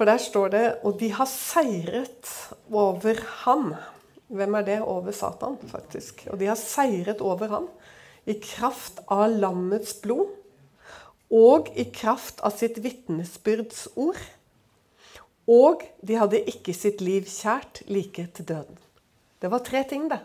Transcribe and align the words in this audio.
For 0.00 0.08
der 0.08 0.16
står 0.16 0.48
det 0.54 0.66
Og 0.88 0.96
de 0.96 1.10
har 1.12 1.28
seiret 1.28 2.28
over 2.72 3.18
ham. 3.44 3.74
Hvem 4.32 4.54
er 4.56 4.64
det? 4.64 4.78
Over 4.80 5.12
Satan, 5.12 5.58
faktisk. 5.68 6.24
Og 6.32 6.40
de 6.40 6.48
har 6.48 6.56
seiret 6.56 7.20
over 7.20 7.50
ham 7.52 7.66
i 8.24 8.38
kraft 8.40 9.02
av 9.12 9.28
lammets 9.32 9.92
blod 10.00 10.28
og 11.30 11.68
i 11.78 11.84
kraft 11.92 12.40
av 12.46 12.56
sitt 12.56 12.78
vitnesbyrds 12.82 13.88
ord. 14.00 14.18
Og 15.50 15.84
de 16.06 16.16
hadde 16.18 16.42
ikke 16.48 16.74
sitt 16.76 17.00
liv 17.04 17.28
kjært 17.28 17.82
like 17.90 18.26
til 18.36 18.48
døden. 18.48 18.78
Det 19.40 19.50
var 19.50 19.64
tre 19.66 19.84
ting, 19.88 20.08
det. 20.10 20.20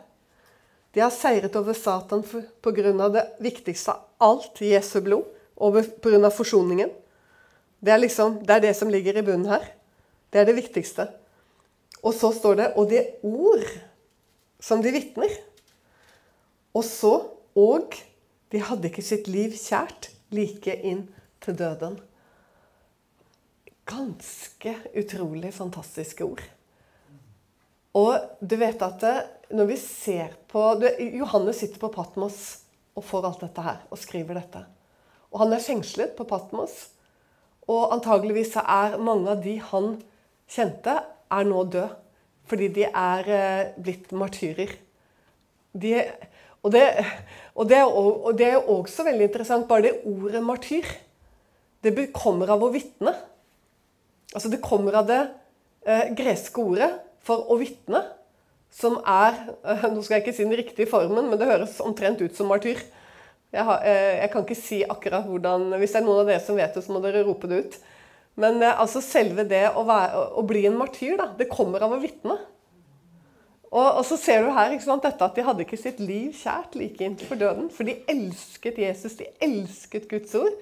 De 0.95 1.03
har 1.03 1.13
seiret 1.13 1.55
over 1.55 1.73
Satan 1.73 2.23
pga. 2.23 3.09
det 3.09 3.25
viktigste 3.39 3.91
av 3.91 4.05
alt, 4.19 4.61
Jesu 4.61 5.01
blod. 5.01 5.25
Pga. 5.57 6.29
forsoningen. 6.29 6.91
Det 7.83 7.93
er, 7.93 8.01
liksom, 8.01 8.39
det 8.45 8.55
er 8.55 8.63
det 8.63 8.73
som 8.77 8.89
ligger 8.89 9.17
i 9.19 9.23
bunnen 9.25 9.49
her. 9.49 9.65
Det 10.33 10.41
er 10.41 10.47
det 10.49 10.57
viktigste. 10.57 11.07
Og 12.05 12.13
så 12.13 12.31
står 12.33 12.55
det 12.55 12.73
'og 12.75 12.89
det 12.89 13.05
ord 13.23 13.66
som 14.59 14.81
de 14.81 14.91
vitner'. 14.91 15.38
Og 16.73 16.83
så 16.83 17.30
'og 17.55 17.95
de 18.52 18.59
hadde 18.59 18.89
ikke 18.89 19.02
sitt 19.02 19.27
liv 19.27 19.52
kjært 19.52 20.11
like 20.31 20.75
inn 20.81 21.07
til 21.41 21.55
døden'. 21.55 21.99
Ganske 23.85 24.75
utrolig 24.97 25.53
fantastiske 25.53 26.23
ord. 26.23 26.41
Og 27.95 28.19
du 28.41 28.55
vet 28.55 28.81
at 28.81 28.99
det, 28.99 29.16
når 29.55 29.66
vi 29.66 29.77
ser 29.77 30.33
på 30.52 30.73
du, 30.80 30.88
Johannes 30.99 31.55
sitter 31.55 31.80
på 31.80 31.88
Patmos 31.88 32.59
og 32.95 33.03
får 33.03 33.27
alt 33.30 33.45
dette 33.45 33.61
her 33.61 33.85
og 33.89 33.97
skriver 33.97 34.33
dette. 34.33 34.66
Og 35.31 35.39
han 35.39 35.53
er 35.53 35.63
fengslet 35.63 36.16
på 36.17 36.23
Patmos. 36.27 36.89
Og 37.71 37.93
antageligvis 37.95 38.55
er 38.61 38.97
mange 39.01 39.31
av 39.33 39.43
de 39.43 39.57
han 39.71 39.95
kjente, 40.51 40.99
er 41.33 41.47
nå 41.49 41.63
døde. 41.73 41.89
Fordi 42.45 42.67
de 42.69 42.83
er 42.85 43.29
eh, 43.33 43.69
blitt 43.81 44.11
martyrer. 44.13 44.75
De, 45.73 45.95
og, 46.61 46.72
det, 46.75 46.83
og, 47.55 47.63
det, 47.69 47.80
og, 47.85 48.27
det, 48.38 48.52
er 48.53 48.69
også 48.69 49.07
veldig 49.07 49.30
interessant. 49.31 49.67
Bare 49.67 49.88
det 49.88 49.95
ordet 50.05 50.44
martyr, 50.45 50.85
det 51.81 51.95
kommer 52.13 52.53
av 52.53 52.61
å 52.61 52.69
vitne. 52.73 53.16
Altså 54.35 54.52
det 54.52 54.61
kommer 54.61 55.00
av 55.02 55.09
det 55.09 55.23
eh, 55.88 56.11
greske 56.17 56.61
ordet 56.61 56.91
for 57.25 57.50
å 57.50 57.57
vitne, 57.57 58.03
som 58.75 59.00
er 59.02 59.38
eh, 59.63 59.88
Nå 59.89 60.03
skal 60.03 60.19
jeg 60.19 60.25
ikke 60.25 60.35
si 60.38 60.45
den 60.45 60.57
riktige 60.59 60.91
formen, 60.91 61.29
men 61.31 61.41
det 61.41 61.50
høres 61.50 61.79
omtrent 61.81 62.22
ut 62.22 62.38
som 62.38 62.50
martyr. 62.52 62.81
Jeg, 63.56 63.64
har, 63.64 63.84
eh, 63.88 64.16
jeg, 64.20 64.31
kan 64.34 64.44
ikke 64.44 64.58
si 64.59 64.81
akkurat 64.84 65.28
hvordan 65.28 65.70
Hvis 65.80 65.94
det 65.95 66.02
er 66.02 66.08
noen 66.08 66.25
av 66.25 66.31
dere 66.31 66.44
som 66.44 66.58
vet 66.59 66.75
det, 66.75 66.84
så 66.84 66.92
må 66.92 67.02
dere 67.03 67.23
rope 67.23 67.48
det 67.52 67.62
ut. 67.64 67.78
Men 68.42 68.59
eh, 68.59 68.81
altså 68.81 69.03
selve 69.03 69.47
det 69.47 69.64
å, 69.72 69.86
være, 69.88 70.25
å 70.36 70.44
bli 70.47 70.66
en 70.67 70.78
martyr, 70.80 71.16
da, 71.22 71.30
det 71.39 71.47
kommer 71.52 71.86
av 71.86 71.95
å 71.95 72.02
vitne. 72.03 72.38
Og, 73.75 73.88
og, 73.88 74.03
så 74.08 74.16
ser 74.20 74.45
du 74.45 74.53
her 74.56 74.75
sant, 74.84 75.03
dette 75.03 75.25
at 75.25 75.36
de 75.36 75.44
hadde 75.44 75.66
ikke 75.66 75.80
sitt 75.80 76.00
liv 76.03 76.36
kjært 76.38 76.78
like 76.80 77.03
inntil 77.03 77.28
for 77.28 77.39
døden. 77.39 77.67
For 77.73 77.88
de 77.88 77.97
elsket 78.12 78.80
Jesus, 78.80 79.17
de 79.20 79.28
elsket 79.44 80.08
Guds 80.12 80.36
ord. 80.40 80.56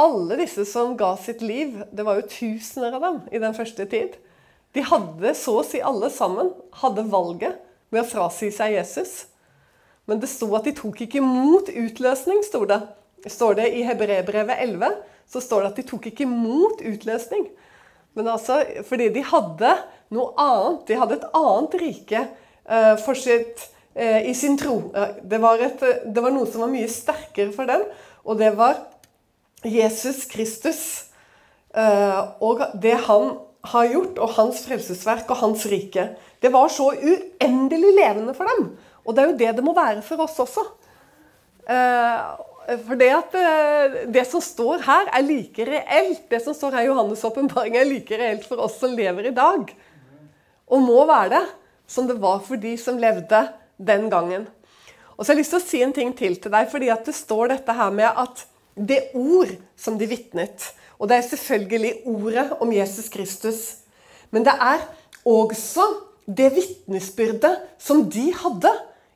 Alle 0.00 0.36
disse 0.40 0.64
som 0.68 0.96
ga 0.98 1.14
sitt 1.20 1.44
liv, 1.44 1.78
det 1.92 2.04
var 2.04 2.18
jo 2.18 2.28
tusener 2.28 2.96
av 2.96 3.04
dem 3.04 3.20
i 3.32 3.40
den 3.40 3.56
første 3.56 3.86
tid. 3.88 4.16
De 4.72 4.84
hadde 4.84 5.34
så 5.36 5.58
å 5.60 5.66
si 5.68 5.82
alle 5.84 6.08
sammen 6.12 6.50
hadde 6.80 7.04
valget 7.12 7.60
med 7.92 8.02
å 8.02 8.08
frasi 8.08 8.48
seg 8.52 8.76
Jesus. 8.78 9.26
Men 10.10 10.20
det 10.22 10.30
sto 10.30 10.48
at 10.58 10.66
de 10.66 10.74
tok 10.76 11.04
ikke 11.04 11.20
imot 11.22 11.70
utløsning, 11.70 12.42
sto 12.46 12.64
det. 12.68 12.80
Står 13.30 13.60
det 13.60 13.68
i 13.78 13.84
Hebrebrevet 13.86 14.58
11, 14.64 14.88
så 15.30 15.40
står 15.40 15.62
det 15.62 15.70
at 15.70 15.78
de 15.78 15.88
tok 15.92 16.08
ikke 16.10 16.26
imot 16.26 16.82
utløsning. 16.82 17.46
Men 18.18 18.28
altså, 18.28 18.58
fordi 18.88 19.08
de 19.14 19.22
hadde 19.24 19.76
noe 20.12 20.32
annet. 20.40 20.82
De 20.88 20.98
hadde 21.00 21.18
et 21.18 21.28
annet 21.38 21.76
rike 21.80 22.24
uh, 22.24 22.96
for 23.00 23.18
sitt, 23.18 23.68
uh, 23.96 24.20
i 24.20 24.34
sin 24.36 24.58
tro. 24.60 24.78
Uh, 24.92 25.14
det, 25.22 25.40
var 25.42 25.62
et, 25.62 25.80
det, 26.04 26.18
var 26.18 26.34
noe 26.34 26.50
som 26.50 26.66
var 26.66 26.72
mye 26.74 26.90
sterkere 26.90 27.54
for 27.54 27.70
dem, 27.70 27.86
og 28.26 28.42
det 28.42 28.52
var 28.58 28.82
Jesus 29.62 30.26
Kristus. 30.26 31.08
og 31.72 32.60
det 32.82 32.96
han 33.06 33.30
har 33.64 33.86
gjort, 33.88 34.18
og 34.18 34.34
hans 34.36 34.64
frelsesverk 34.66 35.30
og 35.30 35.38
hans 35.40 35.64
rike. 35.70 36.10
Det 36.42 36.50
var 36.52 36.68
så 36.68 36.90
uendelig 36.92 37.92
levende 37.96 38.34
for 38.34 38.50
dem. 38.50 38.72
Og 39.06 39.14
det 39.14 39.22
er 39.22 39.30
jo 39.30 39.38
det 39.40 39.52
det 39.58 39.66
må 39.66 39.74
være 39.76 40.02
for 40.06 40.22
oss 40.24 40.38
også. 40.42 40.64
Eh, 41.70 42.20
for 42.86 42.98
det 42.98 43.10
at 43.14 43.36
eh, 43.38 43.96
det 44.14 44.26
som 44.30 44.42
står 44.44 44.84
her, 44.86 45.10
er 45.10 45.26
like 45.26 45.66
reelt. 45.68 46.26
Det 46.30 46.42
som 46.44 46.56
står 46.56 46.78
her 46.78 46.86
i 46.86 46.90
Johannes' 46.90 47.24
åpenbaring, 47.26 47.76
er 47.78 47.88
like 47.88 48.18
reelt 48.18 48.46
for 48.48 48.62
oss 48.62 48.78
som 48.80 48.94
lever 48.96 49.30
i 49.30 49.36
dag. 49.36 49.72
Og 50.72 50.84
må 50.84 51.02
være 51.08 51.32
det, 51.34 51.44
som 51.90 52.06
det 52.08 52.20
var 52.22 52.44
for 52.46 52.60
de 52.60 52.76
som 52.80 53.00
levde 53.00 53.46
den 53.78 54.08
gangen. 54.12 54.46
Og 55.16 55.24
så 55.24 55.32
har 55.32 55.36
jeg 55.36 55.42
lyst 55.42 55.56
til 55.56 55.60
å 55.60 55.66
si 55.66 55.82
en 55.84 55.96
ting 55.96 56.14
til 56.16 56.38
til 56.40 56.54
deg, 56.54 56.70
fordi 56.70 56.88
at 56.94 57.04
det 57.06 57.14
står 57.14 57.52
dette 57.52 57.74
her 57.76 57.90
med 57.94 58.08
at 58.08 58.46
det 58.72 59.10
ord 59.18 59.50
som 59.76 59.98
de 60.00 60.06
vitnet 60.08 60.70
og 61.02 61.08
det 61.10 61.16
er 61.18 61.26
selvfølgelig 61.26 61.92
ordet 62.06 62.44
om 62.62 62.72
Jesus 62.72 63.08
Kristus. 63.10 63.60
Men 64.30 64.44
det 64.46 64.54
er 64.54 64.84
også 65.26 65.82
det 66.26 66.52
vitnesbyrdet 66.54 67.56
som 67.82 68.04
de 68.10 68.28
hadde 68.38 68.70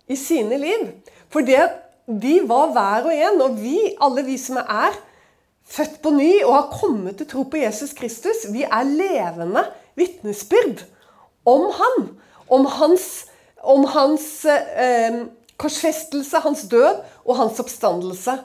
i 0.08 0.16
sine 0.16 0.58
liv. 0.60 0.88
For 1.32 1.44
de 1.46 2.34
var 2.46 2.72
hver 2.74 3.08
og 3.10 3.14
en, 3.14 3.42
og 3.42 3.60
vi, 3.60 3.78
alle 4.00 4.24
vi 4.26 4.36
som 4.40 4.60
er 4.62 4.94
født 5.66 5.98
på 6.02 6.12
ny 6.14 6.30
og 6.44 6.54
har 6.54 6.76
kommet 6.80 7.18
til 7.18 7.28
tro 7.30 7.42
på 7.50 7.58
Jesus 7.60 7.94
Kristus, 7.96 8.46
vi 8.52 8.62
er 8.62 8.86
levende 8.86 9.64
vitnesbyrd 9.98 10.84
om 11.46 11.70
han. 11.74 12.12
Om 12.48 12.66
hans, 12.70 13.26
om 13.62 13.84
hans 13.90 14.44
eh, 14.46 15.24
korsfestelse, 15.58 16.38
hans 16.44 16.62
død 16.70 17.00
og 17.24 17.36
hans 17.40 17.58
oppstandelse. 17.60 18.36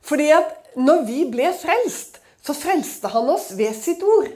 Fordi 0.00 0.30
at 0.32 0.76
når 0.76 1.04
vi 1.04 1.24
ble 1.28 1.50
frelst, 1.52 2.22
så 2.42 2.56
frelste 2.56 3.10
han 3.12 3.28
oss 3.30 3.52
ved 3.58 3.74
sitt 3.76 4.00
ord. 4.02 4.30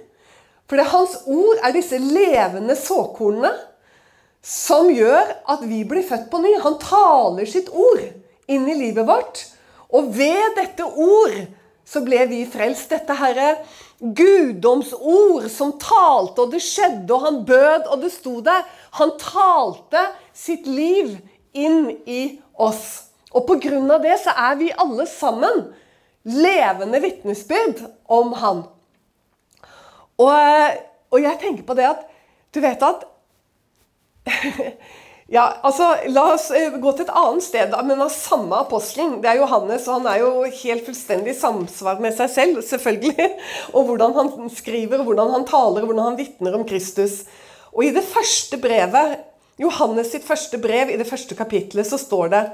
For 0.69 0.83
hans 0.83 1.17
ord 1.27 1.63
er 1.65 1.75
disse 1.75 1.99
levende 2.03 2.77
såkornene 2.79 3.55
som 4.47 4.87
gjør 4.95 5.33
at 5.51 5.65
vi 5.67 5.83
blir 5.89 6.07
født 6.07 6.29
på 6.31 6.39
ny. 6.39 6.53
Han 6.63 6.79
taler 6.79 7.49
sitt 7.51 7.73
ord 7.75 8.03
inn 8.47 8.69
i 8.71 8.77
livet 8.79 9.07
vårt. 9.09 9.43
Og 9.91 10.13
ved 10.15 10.55
dette 10.59 10.87
ord 10.87 11.35
så 11.87 12.03
ble 12.07 12.25
vi 12.31 12.45
frelst. 12.51 12.93
Dette 12.95 13.17
herre 13.19 13.57
guddomsord 13.99 15.49
som 15.51 15.73
talte, 15.81 16.45
og 16.45 16.53
det 16.53 16.61
skjedde, 16.63 17.11
og 17.15 17.25
han 17.25 17.41
bød, 17.49 17.89
og 17.91 18.03
det 18.05 18.13
sto 18.15 18.39
der. 18.45 18.63
Han 19.01 19.15
talte 19.19 20.05
sitt 20.37 20.69
liv 20.71 21.17
inn 21.57 21.91
i 22.07 22.39
oss. 22.55 23.09
Og 23.35 23.47
på 23.49 23.59
grunn 23.67 23.91
av 23.91 24.05
det 24.05 24.15
så 24.23 24.35
er 24.47 24.57
vi 24.61 24.71
alle 24.73 25.09
sammen 25.11 25.67
levende 26.27 27.01
vitnesbyrd 27.03 27.83
om 28.13 28.33
han. 28.41 28.63
Og, 30.17 30.31
og, 31.13 31.19
jeg 31.21 31.39
tenker 31.43 31.67
på 31.67 31.77
det 31.77 31.91
at 31.91 32.07
Du 32.55 32.63
vet 32.65 32.81
at 32.81 33.03
Ja, 35.27 35.57
altså, 35.67 35.89
La 36.15 36.23
oss 36.37 36.53
eh, 36.55 36.71
gå 36.79 36.91
til 36.95 37.03
et 37.03 37.17
annet 37.19 37.43
sted, 37.43 37.73
men 37.89 38.03
av 38.05 38.13
samme 38.15 38.61
apostelen. 38.63 39.17
Det 39.23 39.33
er 39.33 39.41
Johannes, 39.41 39.89
og 39.89 39.99
han 39.99 40.07
er 40.13 40.21
jo 40.23 40.45
helt 40.61 40.87
fullstendig 40.87 41.33
i 41.33 41.39
samsvar 41.39 41.99
med 42.03 42.15
seg 42.15 42.31
selv, 42.31 42.61
selvfølgelig. 42.63 43.27
Og 43.75 43.89
hvordan 43.89 44.15
han 44.15 44.53
skriver, 44.55 45.03
hvordan 45.03 45.33
han 45.35 45.49
taler, 45.49 45.83
hvordan 45.83 46.13
han 46.13 46.21
vitner 46.21 46.55
om 46.55 46.63
Kristus. 46.69 47.25
Og 47.75 47.89
i 47.89 47.91
det 47.97 48.05
første 48.07 48.61
brevet, 48.63 49.19
Johannes 49.59 50.13
sitt 50.15 50.25
første 50.25 50.61
brev, 50.63 50.95
i 50.95 51.01
det 51.01 51.09
første 51.09 51.35
kapitlet, 51.35 51.89
så 51.89 51.99
står 51.99 52.31
det 52.31 52.45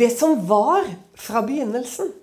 Det 0.00 0.08
som 0.14 0.38
var 0.48 0.88
fra 1.18 1.44
begynnelsen. 1.44 2.14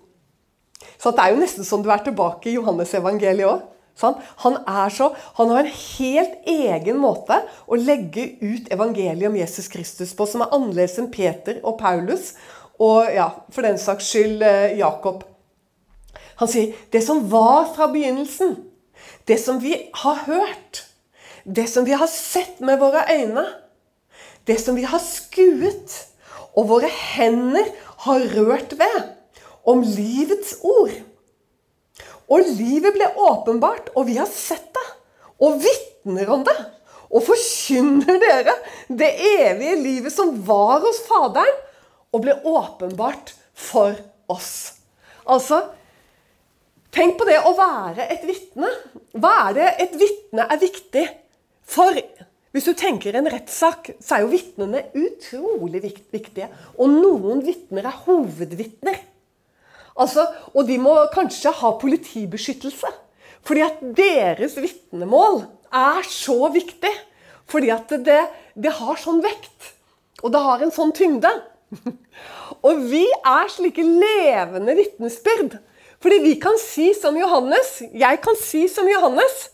Så 0.98 1.14
det 1.14 1.22
er 1.22 1.36
jo 1.36 1.42
nesten 1.44 1.68
som 1.68 1.84
du 1.86 1.92
er 1.94 2.02
tilbake 2.02 2.50
i 2.50 2.58
Johannes-evangeliet 2.58 3.46
òg. 3.46 3.66
Sånn? 3.98 4.20
Han, 4.44 4.60
han 4.68 5.50
har 5.50 5.64
en 5.64 5.72
helt 5.74 6.36
egen 6.46 7.00
måte 7.02 7.40
å 7.66 7.80
legge 7.80 8.28
ut 8.44 8.70
evangeliet 8.74 9.30
om 9.32 9.40
Jesus 9.40 9.70
Kristus 9.74 10.14
på, 10.14 10.28
som 10.30 10.44
er 10.46 10.54
annerledes 10.54 11.00
enn 11.02 11.10
Peter 11.14 11.58
og 11.64 11.80
Paulus 11.82 12.36
og 12.78 13.10
ja, 13.10 13.32
for 13.50 13.66
den 13.66 13.80
saks 13.82 14.12
skyld 14.12 14.44
eh, 14.46 14.78
Jakob. 14.78 15.24
Han 16.38 16.52
sier 16.52 16.76
det 16.94 17.02
som 17.02 17.24
var 17.32 17.72
fra 17.74 17.90
begynnelsen, 17.90 18.54
det 19.26 19.40
som 19.42 19.58
vi 19.64 19.74
har 20.04 20.22
hørt, 20.28 20.84
det 21.44 21.66
som 21.72 21.88
vi 21.88 21.98
har 21.98 22.10
sett 22.12 22.62
med 22.62 22.78
våre 22.82 23.02
øyne, 23.10 23.48
det 24.46 24.60
som 24.62 24.78
vi 24.78 24.86
har 24.88 25.02
skuet, 25.02 25.98
og 26.54 26.70
våre 26.70 26.90
hender 26.90 27.66
har 28.06 28.30
rørt 28.38 28.78
ved 28.78 28.98
om 29.68 29.82
livets 29.82 30.56
ord. 30.62 30.94
Og 32.28 32.50
livet 32.58 32.96
ble 32.96 33.08
åpenbart, 33.28 33.92
og 33.96 34.10
vi 34.10 34.18
har 34.20 34.28
sett 34.32 34.68
det. 34.76 34.88
Og 35.44 35.62
vitner 35.64 36.30
om 36.34 36.44
det. 36.48 36.58
Og 37.08 37.24
forkynner 37.24 38.20
dere 38.20 38.56
det 38.90 39.14
evige 39.40 39.78
livet 39.80 40.14
som 40.14 40.34
var 40.48 40.82
hos 40.84 41.00
Faderen, 41.08 41.64
og 42.12 42.24
ble 42.24 42.36
åpenbart 42.48 43.34
for 43.56 43.96
oss. 44.32 44.80
Altså 45.28 45.64
Tenk 46.98 47.18
på 47.20 47.28
det 47.28 47.36
å 47.46 47.52
være 47.54 48.08
et 48.10 48.24
vitne. 48.26 48.70
Hva 49.14 49.34
er 49.50 49.58
det 49.58 49.68
et 49.84 49.98
vitne 50.00 50.48
er 50.50 50.58
viktig 50.62 51.04
for? 51.68 52.00
Hvis 52.56 52.66
du 52.66 52.72
tenker 52.80 53.14
en 53.20 53.28
rettssak, 53.30 53.92
så 54.02 54.16
er 54.16 54.24
jo 54.24 54.32
vitnene 54.32 54.86
utrolig 54.98 55.84
viktige. 55.84 56.48
Og 56.80 56.90
noen 56.90 57.44
vitner 57.46 57.86
er 57.86 58.00
hovedvitner. 58.08 58.98
Altså, 59.98 60.28
og 60.54 60.68
de 60.68 60.78
må 60.82 60.94
kanskje 61.14 61.54
ha 61.60 61.74
politibeskyttelse. 61.82 62.90
Fordi 63.48 63.64
at 63.66 63.82
deres 63.98 64.58
vitnemål 64.60 65.46
er 65.74 66.08
så 66.10 66.52
viktig. 66.54 66.94
Fordi 67.48 67.72
at 67.74 67.94
det, 68.06 68.22
det 68.56 68.74
har 68.80 69.00
sånn 69.02 69.24
vekt. 69.24 69.74
Og 70.24 70.34
det 70.34 70.42
har 70.44 70.64
en 70.64 70.74
sånn 70.74 70.94
tyngde. 70.96 71.32
og 72.68 72.86
vi 72.92 73.06
er 73.08 73.52
slike 73.52 73.84
levende 73.86 74.76
vitnesbyrd. 74.78 75.58
Fordi 76.04 76.22
vi 76.24 76.36
kan 76.42 76.58
si 76.62 76.92
som 76.94 77.18
Johannes, 77.18 77.80
jeg 77.82 78.22
kan 78.22 78.38
si 78.38 78.68
som 78.70 78.88
Johannes, 78.90 79.48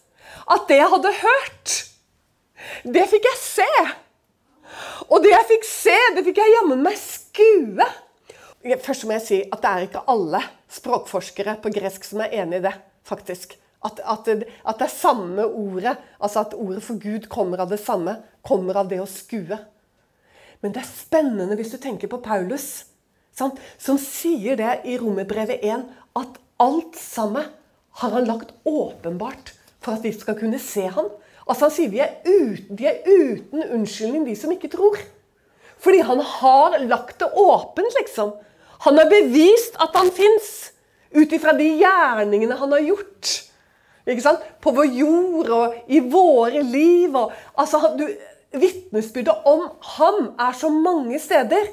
at 0.52 0.66
det 0.68 0.80
jeg 0.82 0.92
hadde 0.92 1.12
hørt, 1.22 1.76
det 2.84 3.06
fikk 3.12 3.28
jeg 3.30 3.40
se. 3.40 3.70
Og 5.08 5.22
det 5.24 5.32
jeg 5.32 5.50
fikk 5.54 5.68
se, 5.68 6.00
det 6.18 6.26
fikk 6.26 6.42
jeg 6.42 6.56
jammen 6.58 6.84
meg 6.84 6.98
skue. 7.00 7.88
Først 8.64 9.04
må 9.04 9.18
jeg 9.18 9.26
si 9.26 9.40
at 9.44 9.60
det 9.60 9.70
er 9.70 9.86
ikke 9.88 10.06
alle 10.12 10.40
språkforskere 10.72 11.58
på 11.64 11.72
gresk 11.76 12.06
som 12.08 12.22
er 12.24 12.36
enig 12.40 12.62
i 12.62 12.66
det, 12.68 12.74
faktisk. 13.04 13.58
At, 13.84 14.00
at, 14.00 14.30
at, 14.30 14.78
det 14.80 14.86
er 14.86 14.94
samme 14.94 15.44
ordet, 15.44 15.98
altså 16.24 16.46
at 16.46 16.56
ordet 16.56 16.84
for 16.86 17.00
Gud 17.02 17.28
kommer 17.32 17.60
av 17.60 17.74
det 17.74 17.82
samme. 17.84 18.16
Kommer 18.44 18.80
av 18.80 18.88
det 18.88 19.02
å 19.04 19.10
skue. 19.10 19.58
Men 20.64 20.72
det 20.72 20.80
er 20.80 20.88
spennende 20.88 21.58
hvis 21.60 21.74
du 21.76 21.80
tenker 21.84 22.08
på 22.08 22.22
Paulus, 22.24 22.86
sant? 23.36 23.60
som 23.76 24.00
sier 24.00 24.56
det 24.60 24.78
i 24.88 24.96
Romerbrevet 25.02 25.60
1, 25.60 25.84
at 26.16 26.40
alt 26.64 26.96
sammen 26.96 27.50
har 28.00 28.16
han 28.16 28.30
lagt 28.30 28.56
åpenbart 28.64 29.52
for 29.84 29.98
at 29.98 30.08
vi 30.08 30.14
skal 30.16 30.40
kunne 30.40 30.62
se 30.64 30.88
ham. 30.88 31.12
Altså 31.44 31.68
Han 31.68 31.76
sier 31.76 31.92
vi 31.92 32.00
er 32.00 32.16
uten, 32.24 32.78
de 32.80 32.88
er 32.88 33.04
uten 33.04 33.66
unnskyldning, 33.66 34.24
de 34.30 34.38
som 34.40 34.56
ikke 34.56 34.72
tror. 34.72 35.02
Fordi 35.84 36.00
han 36.08 36.24
har 36.24 36.80
lagt 36.88 37.20
det 37.20 37.28
åpent, 37.36 38.00
liksom. 38.00 38.32
Han 38.84 39.00
har 39.00 39.10
bevist 39.12 39.78
at 39.82 39.96
han 39.96 40.12
fins, 40.14 40.52
ut 41.14 41.34
ifra 41.36 41.54
de 41.56 41.68
gjerningene 41.80 42.58
han 42.58 42.74
har 42.74 42.84
gjort. 42.84 43.32
Ikke 44.10 44.24
sant? 44.26 44.44
På 44.64 44.74
vår 44.76 44.90
jord 44.98 45.52
og 45.54 45.76
i 45.88 46.02
våre 46.04 46.64
liv. 46.66 47.14
Og, 47.16 47.32
altså, 47.60 47.94
du, 48.00 48.08
Vitnesbyrdet 48.54 49.48
om 49.50 49.64
ham 49.98 50.20
er 50.42 50.58
så 50.58 50.70
mange 50.74 51.18
steder. 51.22 51.72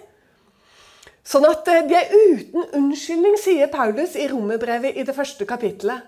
Sånn 1.27 1.45
at 1.49 1.67
eh, 1.69 1.83
de 1.89 1.97
er 1.99 2.15
uten 2.15 2.65
unnskyldning, 2.79 3.37
sier 3.39 3.69
Paulus 3.73 4.17
i 4.17 4.29
Romerbrevet 4.31 4.97
i 4.97 5.05
det 5.07 5.15
første 5.17 5.47
kapittelet. 5.49 6.07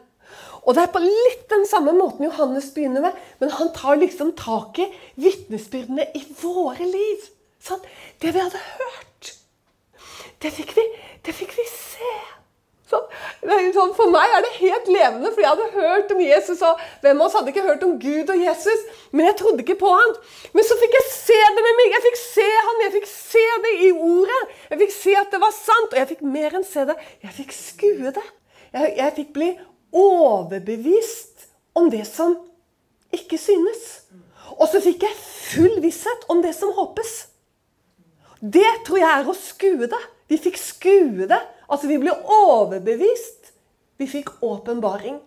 Og 0.62 0.76
det 0.76 0.84
er 0.84 0.94
på 0.94 1.02
litt 1.02 1.44
den 1.50 1.66
samme 1.69 1.93
måten 1.96 2.25
Johannes 2.28 2.70
begynner 2.72 3.05
med, 3.05 3.19
men 3.43 3.52
han 3.52 3.72
tar 3.75 3.98
liksom 3.98 4.32
tak 4.38 4.78
i 4.81 4.88
vitnesbyrdene 5.20 6.06
i 6.16 6.22
våre 6.40 6.87
liv. 6.87 7.26
Sånn, 7.62 7.82
det 8.22 8.32
vi 8.32 8.43
hadde 8.43 8.62
hørt, 8.78 9.32
det 10.43 10.53
fikk 10.55 10.77
vi, 10.77 10.85
det 11.27 11.35
fikk 11.37 11.56
vi 11.56 11.67
se. 11.71 12.15
Sånn, 12.93 13.06
sånn, 13.73 13.93
for 13.97 14.12
meg 14.12 14.35
er 14.37 14.43
det 14.44 14.50
helt 14.59 14.89
levende, 14.93 15.31
for 15.33 15.41
jeg 15.41 15.49
hadde 15.49 15.69
hørt 15.79 16.11
om 16.12 16.21
Jesus. 16.21 16.61
Og 16.67 16.81
hvem 17.00 17.23
av 17.23 17.29
oss 17.29 17.37
hadde 17.39 17.53
ikke 17.55 17.65
hørt 17.65 17.87
om 17.87 17.94
Gud 18.03 18.33
og 18.35 18.43
Jesus? 18.43 18.83
Men 19.17 19.31
jeg 19.31 19.39
trodde 19.41 19.65
ikke 19.65 19.79
på 19.81 19.93
han. 19.94 20.12
Men 20.53 20.69
så 20.69 20.77
fikk 20.81 20.99
jeg 20.99 21.09
se 21.15 21.39
det 21.56 21.65
med 21.65 21.79
meg. 21.79 21.94
Jeg 21.97 22.05
fikk 22.09 22.21
se 22.21 22.47
han, 22.69 22.85
jeg 22.85 22.94
fikk 22.99 23.09
se 23.15 23.47
det 23.65 23.73
i 23.87 23.91
ordet. 23.97 24.41
Jeg 24.69 24.83
fikk 24.85 24.94
se 24.99 25.17
at 25.23 25.33
det 25.33 25.41
var 25.47 25.56
sant, 25.56 25.89
og 25.89 25.99
jeg 26.03 26.11
fikk 26.12 26.25
mer 26.37 26.59
enn 26.59 26.69
se 26.69 26.87
det. 26.91 26.99
Jeg 27.25 27.37
fikk 27.41 27.56
skue 27.56 28.15
det. 28.19 28.29
Jeg, 28.75 28.94
jeg 28.99 29.17
fikk 29.23 29.35
bli 29.39 29.50
overbevist 30.03 31.49
om 31.79 31.89
det 31.93 32.05
som 32.09 32.37
ikke 33.12 33.41
synes. 33.41 34.03
Og 34.59 34.67
så 34.69 34.83
fikk 34.85 35.06
jeg 35.06 35.17
full 35.17 35.81
visshet 35.85 36.29
om 36.33 36.44
det 36.44 36.53
som 36.56 36.75
håpes. 36.77 37.23
Det 38.43 38.69
tror 38.85 39.00
jeg 39.00 39.12
er 39.23 39.29
å 39.31 39.39
skue 39.39 39.89
det. 39.89 40.03
Vi 40.32 40.38
fikk 40.40 40.56
skue 40.56 41.29
det. 41.29 41.40
Altså, 41.69 41.90
vi 41.90 41.99
ble 42.00 42.14
overbevist. 42.17 43.52
Vi 44.00 44.08
fikk 44.08 44.38
åpenbaring. 44.40 45.19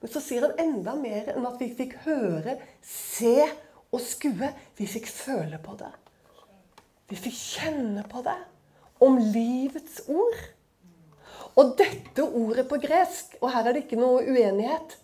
Men 0.00 0.10
så 0.10 0.22
sier 0.24 0.46
han 0.48 0.58
enda 0.58 0.96
mer 0.98 1.28
enn 1.30 1.46
at 1.46 1.60
vi 1.60 1.68
fikk 1.76 1.98
høre, 2.06 2.56
se 2.82 3.36
og 3.92 4.00
skue. 4.02 4.48
Vi 4.78 4.88
fikk 4.90 5.06
føle 5.12 5.60
på 5.62 5.76
det. 5.78 5.90
Vi 7.10 7.18
fikk 7.18 7.36
kjenne 7.36 8.02
på 8.10 8.24
det. 8.26 8.38
Om 9.04 9.20
livets 9.30 10.00
ord. 10.10 10.40
Og 11.60 11.76
dette 11.78 12.24
ordet 12.24 12.66
på 12.70 12.78
gresk, 12.82 13.36
og 13.40 13.52
her 13.54 13.68
er 13.68 13.76
det 13.76 13.84
ikke 13.84 13.98
noe 13.98 14.20
uenighet 14.22 14.96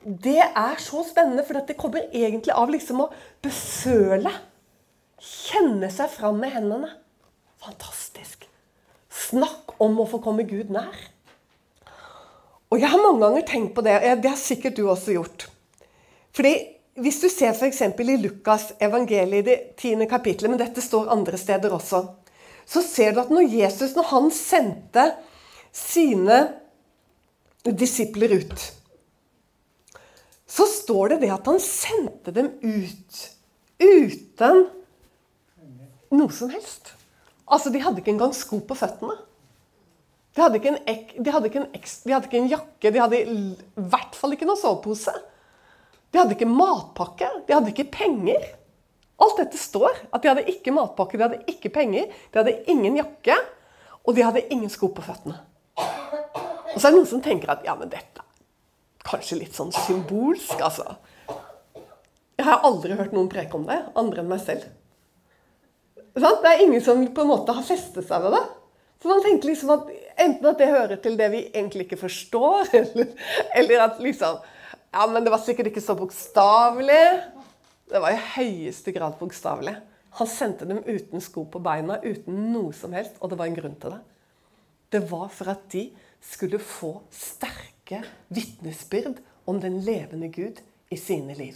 Det 0.00 0.38
er 0.38 0.76
så 0.80 1.02
spennende, 1.04 1.44
for 1.44 1.60
det 1.60 1.76
kommer 1.76 2.06
egentlig 2.08 2.54
av 2.56 2.70
liksom 2.72 3.02
å 3.04 3.10
beføle. 3.44 4.32
Kjenne 5.20 5.90
seg 5.92 6.08
fram 6.14 6.40
med 6.40 6.54
hendene. 6.54 6.94
Fantastisk. 7.60 8.46
Snakk 9.10 9.74
om 9.82 9.98
å 10.00 10.08
få 10.08 10.20
komme 10.24 10.46
Gud 10.48 10.70
nær. 10.72 10.96
Og 12.70 12.78
jeg 12.78 12.88
har 12.92 13.02
mange 13.02 13.24
ganger 13.24 13.46
tenkt 13.46 13.74
på 13.74 13.82
det. 13.84 13.96
og 13.98 14.22
Det 14.22 14.30
har 14.30 14.38
sikkert 14.40 14.76
du 14.78 14.84
også 14.88 15.16
gjort. 15.16 15.48
Fordi 16.36 16.54
Hvis 17.00 17.20
du 17.22 17.28
ser 17.30 17.54
f.eks. 17.54 17.80
i 17.80 18.16
Lukas 18.18 18.72
evangeliet 18.82 19.38
i 19.38 19.46
det 19.46 19.76
tiende 19.78 20.08
kapittelet, 20.10 20.50
men 20.50 20.58
dette 20.58 20.82
står 20.82 21.08
andre 21.08 21.38
steder 21.38 21.72
også, 21.72 22.00
så 22.66 22.82
ser 22.82 23.14
du 23.14 23.20
at 23.22 23.30
når 23.30 23.46
Jesus 23.46 23.94
når 23.96 24.08
han 24.10 24.26
sendte 24.34 25.04
sine 25.72 26.40
disipler 27.64 28.34
ut, 28.42 28.66
så 30.50 30.66
står 30.66 31.14
det 31.14 31.20
det 31.22 31.32
at 31.32 31.46
han 31.46 31.62
sendte 31.62 32.34
dem 32.34 32.50
ut 32.58 33.22
uten 33.80 34.66
noe 36.10 36.34
som 36.34 36.50
helst. 36.52 36.92
Altså, 37.50 37.72
De 37.74 37.82
hadde 37.82 38.02
ikke 38.02 38.14
engang 38.14 38.34
sko 38.36 38.60
på 38.64 38.76
føttene. 38.78 39.16
De 40.36 40.42
hadde 40.44 40.76
ek, 40.86 41.16
de 41.18 41.32
hadde 41.34 41.50
eks, 41.74 41.96
de 42.06 42.14
hadde 42.14 42.28
ikke 42.30 42.38
en 42.38 42.50
jakke, 42.52 42.92
de 42.94 43.02
hadde 43.02 43.18
i 43.18 43.34
hvert 43.74 44.14
fall 44.14 44.36
ikke 44.36 44.46
noen 44.46 44.60
sovepose. 44.60 45.14
De 46.10 46.20
hadde 46.20 46.36
ikke 46.36 46.46
matpakke, 46.46 47.28
de 47.48 47.54
hadde 47.56 47.72
ikke 47.72 47.88
penger. 47.90 48.46
Alt 49.20 49.42
dette 49.42 49.58
står. 49.60 49.98
At 50.14 50.22
de 50.22 50.30
hadde 50.30 50.46
ikke 50.50 50.74
matpakke, 50.74 51.18
de 51.18 51.26
hadde 51.26 51.42
ikke 51.50 51.72
penger, 51.74 52.06
de 52.30 52.40
hadde 52.40 52.56
ingen 52.70 52.98
jakke, 53.02 53.36
og 54.06 54.16
de 54.16 54.24
hadde 54.24 54.46
ingen 54.54 54.70
sko 54.72 54.92
på 54.94 55.04
føttene. 55.04 55.38
Og 56.70 56.78
så 56.78 56.86
er 56.86 56.92
det 56.92 56.98
noen 57.00 57.10
som 57.10 57.22
tenker 57.24 57.50
at 57.52 57.66
ja, 57.66 57.74
men 57.78 57.90
dette 57.90 58.22
er 58.22 59.06
kanskje 59.06 59.40
litt 59.40 59.56
sånn 59.56 59.72
symbolsk, 59.74 60.60
altså. 60.62 60.94
Jeg 62.38 62.46
har 62.46 62.62
aldri 62.64 62.94
hørt 62.96 63.12
noen 63.12 63.28
preke 63.32 63.58
om 63.58 63.66
det, 63.68 63.80
andre 63.98 64.22
enn 64.22 64.30
meg 64.30 64.40
selv. 64.44 64.68
Sant? 66.16 66.40
Det 66.42 66.50
er 66.50 66.64
ingen 66.64 66.82
som 66.84 67.02
på 67.14 67.24
en 67.24 67.30
måte 67.30 67.54
har 67.54 67.66
festet 67.66 68.06
seg 68.06 68.24
ved 68.24 68.34
det. 68.36 68.42
Så 69.00 69.08
man 69.08 69.22
tenker 69.24 69.52
liksom 69.52 69.74
at 69.76 69.90
Enten 70.20 70.50
at 70.50 70.58
det 70.60 70.66
hører 70.68 70.98
til 71.00 71.14
det 71.16 71.30
vi 71.32 71.38
egentlig 71.46 71.86
ikke 71.86 72.02
forstår, 72.02 72.66
eller, 72.80 73.12
eller 73.56 73.84
at 73.86 74.02
liksom 74.04 74.40
Ja, 74.90 75.06
men 75.06 75.24
det 75.24 75.30
var 75.32 75.40
sikkert 75.40 75.70
ikke 75.70 75.80
så 75.84 75.94
bokstavelig. 75.96 77.04
Det 77.88 78.02
var 78.02 78.12
i 78.12 78.24
høyeste 78.34 78.92
grad 78.92 79.16
bokstavelig. 79.20 79.76
Han 80.18 80.28
sendte 80.28 80.66
dem 80.66 80.82
uten 80.82 81.22
sko 81.22 81.44
på 81.46 81.62
beina, 81.62 82.00
uten 82.02 82.50
noe 82.50 82.74
som 82.74 82.92
helst, 82.92 83.14
og 83.22 83.30
det 83.30 83.38
var 83.38 83.48
en 83.48 83.56
grunn 83.56 83.76
til 83.80 83.94
det. 83.94 84.00
Det 84.90 85.04
var 85.06 85.28
for 85.30 85.52
at 85.54 85.62
de 85.70 85.84
skulle 86.20 86.58
få 86.58 86.96
sterke 87.14 88.02
vitnesbyrd 88.34 89.22
om 89.46 89.60
den 89.62 89.78
levende 89.86 90.28
Gud 90.34 90.58
i 90.90 90.98
sine 90.98 91.38
liv. 91.38 91.54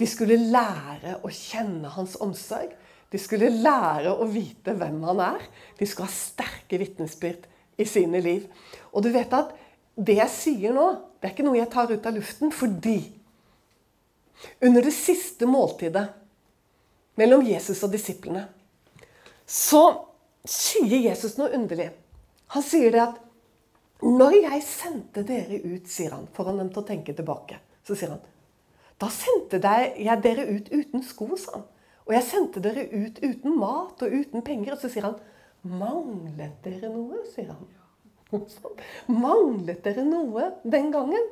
De 0.00 0.08
skulle 0.08 0.38
lære 0.40 1.18
å 1.20 1.30
kjenne 1.32 1.90
hans 1.92 2.16
omsorg. 2.24 2.72
De 3.12 3.18
skulle 3.20 3.50
lære 3.52 4.14
å 4.14 4.26
vite 4.30 4.72
hvem 4.78 5.00
han 5.04 5.20
er. 5.20 5.42
De 5.76 5.88
skulle 5.88 6.08
ha 6.08 6.14
sterke 6.14 6.78
vitnesbyrd 6.80 7.44
i 7.80 7.86
sine 7.88 8.22
liv. 8.24 8.46
Og 8.94 9.04
du 9.04 9.10
vet 9.12 9.32
at 9.36 9.52
det 10.00 10.16
jeg 10.16 10.32
sier 10.32 10.76
nå, 10.76 10.86
det 11.20 11.28
er 11.28 11.34
ikke 11.34 11.44
noe 11.44 11.58
jeg 11.58 11.72
tar 11.72 11.90
ut 11.92 12.06
av 12.08 12.16
luften, 12.16 12.54
fordi 12.54 13.00
under 14.64 14.86
det 14.86 14.94
siste 14.96 15.44
måltidet 15.44 16.06
mellom 17.20 17.44
Jesus 17.44 17.82
og 17.84 17.92
disiplene, 17.92 18.46
så 19.44 19.82
sier 20.48 21.02
Jesus 21.10 21.36
noe 21.36 21.52
underlig. 21.52 21.90
Han 22.54 22.64
sier 22.64 22.94
det 22.94 23.02
at 23.04 23.20
når 24.00 24.38
jeg 24.38 24.64
sendte 24.64 25.26
dere 25.28 25.60
ut, 25.60 25.84
sier 25.90 26.14
han, 26.16 26.24
for 26.32 26.48
han 26.48 26.70
til 26.70 26.80
å 26.80 26.88
tenke 26.88 27.12
tilbake, 27.12 27.58
så 27.84 27.92
sier 27.92 28.14
han 28.14 28.22
da 29.00 29.08
sendte 29.12 29.60
jeg 29.60 30.22
dere 30.24 30.46
ut 30.50 30.70
uten 30.72 31.04
sko, 31.06 31.30
sa 31.40 31.58
han. 31.58 31.66
Og 32.08 32.14
jeg 32.16 32.26
sendte 32.26 32.62
dere 32.64 32.86
ut 32.90 33.20
uten 33.22 33.58
mat 33.58 34.02
og 34.02 34.14
uten 34.14 34.42
penger. 34.44 34.74
Og 34.74 34.82
så 34.82 34.90
sier 34.92 35.06
han 35.06 35.18
Manglet 35.60 36.56
dere 36.64 36.88
noe? 36.88 37.20
sier 37.34 37.52
han. 37.52 37.68
Manglet 39.12 39.84
dere 39.84 40.06
noe 40.06 40.48
den 40.64 40.88
gangen? 40.94 41.28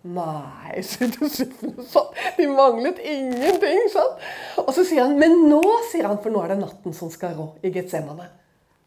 Nei, 0.00 0.80
sier 0.86 1.10
sånn. 1.12 2.12
De 2.38 2.46
manglet 2.48 3.00
ingenting. 3.04 3.82
sånn. 3.92 4.14
Og 4.64 4.70
så 4.76 4.84
sier 4.84 5.04
han, 5.04 5.16
men 5.20 5.48
nå, 5.50 5.60
sier 5.90 6.08
han, 6.08 6.20
for 6.22 6.32
nå 6.32 6.44
er 6.44 6.54
det 6.54 6.60
natten 6.62 6.96
som 6.96 7.12
skal 7.12 7.34
rå 7.36 7.50
i 7.64 7.72
Getsemane. 7.74 8.30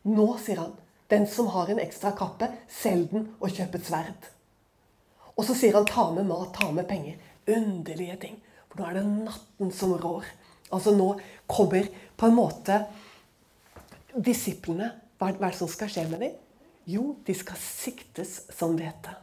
Nå, 0.10 0.30
sier 0.42 0.64
han, 0.64 0.74
Den 1.12 1.28
som 1.30 1.50
har 1.54 1.70
en 1.70 1.82
ekstra 1.84 2.14
kappe, 2.18 2.48
selg 2.72 3.12
den 3.12 3.28
og 3.38 3.52
kjøp 3.54 3.76
et 3.78 3.86
sverd. 3.86 4.30
Og 5.36 5.46
så 5.46 5.54
sier 5.58 5.76
han 5.78 5.86
ta 5.86 6.08
med 6.16 6.26
mat, 6.26 6.54
ta 6.56 6.72
med 6.74 6.88
penger. 6.90 7.20
Underlige 7.48 8.18
ting. 8.22 8.38
For 8.70 8.82
nå 8.82 8.88
er 8.90 9.00
det 9.00 9.08
natten 9.10 9.74
som 9.76 9.96
rår. 10.00 10.28
Altså 10.74 10.94
nå 10.96 11.10
kommer 11.50 11.90
på 12.18 12.30
en 12.30 12.38
måte 12.38 12.80
disiplene 14.14 14.90
Hva 15.18 15.30
er 15.32 15.38
det 15.40 15.54
som 15.58 15.70
skal 15.72 15.92
skje 15.92 16.08
med 16.10 16.24
dem? 16.26 16.40
Jo, 16.90 17.14
de 17.24 17.36
skal 17.38 17.60
siktes 17.62 18.42
som 18.52 18.74
hvete. 18.76 19.14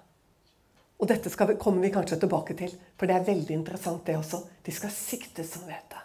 Og 1.00 1.08
dette 1.08 1.28
vi, 1.28 1.56
kommer 1.60 1.84
vi 1.84 1.90
kanskje 1.92 2.20
tilbake 2.20 2.56
til, 2.56 2.72
for 2.96 3.08
det 3.08 3.16
er 3.16 3.26
veldig 3.26 3.56
interessant, 3.56 4.04
det 4.06 4.16
også. 4.16 4.40
De 4.64 4.72
skal 4.72 4.92
siktes 4.92 5.52
som 5.52 5.66
hvete. 5.68 6.00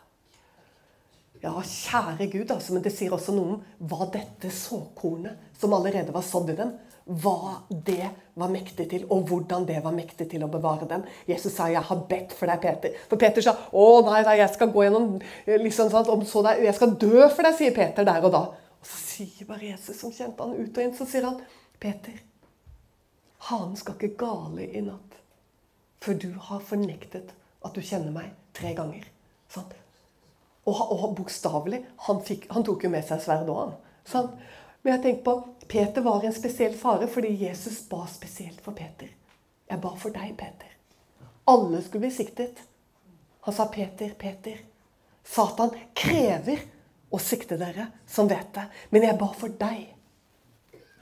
Ja, 1.44 1.54
kjære 1.54 2.28
Gud, 2.32 2.52
altså, 2.52 2.74
men 2.74 2.84
det 2.84 2.92
sier 2.96 3.14
også 3.14 3.36
noe 3.36 3.56
om 3.58 3.88
hva 3.88 4.08
dette 4.12 4.52
såkornet, 4.52 5.52
som 5.60 5.76
allerede 5.78 6.16
var 6.16 6.24
sådd 6.26 6.54
i 6.56 6.58
dem, 6.60 6.72
hva 7.06 7.62
det 7.70 8.10
var 8.34 8.50
mektig 8.50 8.88
til, 8.90 9.04
og 9.14 9.28
hvordan 9.30 9.66
det 9.68 9.78
var 9.84 9.94
mektig 9.94 10.26
til 10.32 10.44
å 10.44 10.50
bevare 10.50 10.88
dem. 10.90 11.04
Jesus 11.28 11.54
sa 11.54 11.68
'jeg 11.68 11.82
har 11.82 12.06
bedt 12.10 12.34
for 12.34 12.48
deg, 12.48 12.62
Peter'. 12.62 12.96
For 13.10 13.16
Peter 13.16 13.42
sa 13.42 13.54
'Å 13.72 14.06
nei, 14.06 14.24
nei 14.24 14.38
jeg 14.38 14.54
skal 14.54 14.72
gå 14.72 14.84
gjennom 14.84 15.22
liksom 15.46 15.90
sånn, 15.90 16.10
om 16.10 16.26
så 16.26 16.42
deg, 16.44 16.64
Jeg 16.64 16.76
skal 16.76 16.96
dø 16.96 17.30
for 17.30 17.44
deg', 17.44 17.58
sier 17.58 17.76
Peter 17.76 18.04
der 18.04 18.24
og 18.24 18.32
da. 18.32 18.40
Og 18.40 18.84
så 18.84 18.98
sier 18.98 19.46
bare 19.48 19.72
Jesus, 19.72 20.00
som 20.00 20.12
kjente 20.12 20.42
han 20.42 20.54
ut 20.54 20.78
og 20.78 20.84
inn, 20.84 20.96
så 20.96 21.06
sier 21.06 21.24
han 21.24 21.42
'Peter, 21.80 22.14
hanen 23.38 23.76
skal 23.76 23.94
ikke 23.96 24.18
gale 24.18 24.66
i 24.74 24.82
natt' 24.82 25.22
før 26.02 26.14
du 26.14 26.34
har 26.40 26.60
fornektet 26.60 27.34
at 27.66 27.74
du 27.74 27.82
kjenner 27.82 28.12
meg 28.12 28.34
tre 28.54 28.74
ganger. 28.74 29.06
Sånn. 29.50 29.72
Og, 30.66 30.92
og 30.92 31.16
bokstavelig. 31.18 31.84
Han, 32.08 32.22
han, 32.50 32.64
tok 32.64 32.84
jo 32.84 32.90
med 32.90 33.06
seg 33.06 33.22
sverdet 33.22 33.50
òg, 33.50 33.60
han. 33.60 33.76
Sånn. 34.06 34.30
Men 34.86 34.94
jeg 34.94 35.02
tenker 35.02 35.24
på, 35.26 35.34
Peter 35.66 36.04
var 36.06 36.22
en 36.22 36.34
spesiell 36.34 36.76
fare 36.78 37.08
fordi 37.10 37.32
Jesus 37.42 37.80
ba 37.90 38.04
spesielt 38.06 38.60
for 38.62 38.78
Peter. 38.78 39.10
Jeg 39.66 39.82
ba 39.82 39.90
for 39.98 40.14
deg, 40.14 40.36
Peter. 40.38 40.76
Alle 41.50 41.80
skulle 41.82 42.04
bli 42.04 42.12
siktet. 42.14 42.60
Han 43.48 43.54
sa, 43.54 43.66
'Peter, 43.66 44.12
Peter, 44.14 44.60
Satan 45.26 45.74
krever 45.98 46.62
å 47.10 47.18
sikte 47.18 47.58
dere 47.58 47.88
som 48.06 48.30
vet 48.30 48.54
det.' 48.54 48.68
'Men 48.92 49.08
jeg 49.08 49.18
ba 49.18 49.32
for 49.34 49.50
deg, 49.50 49.90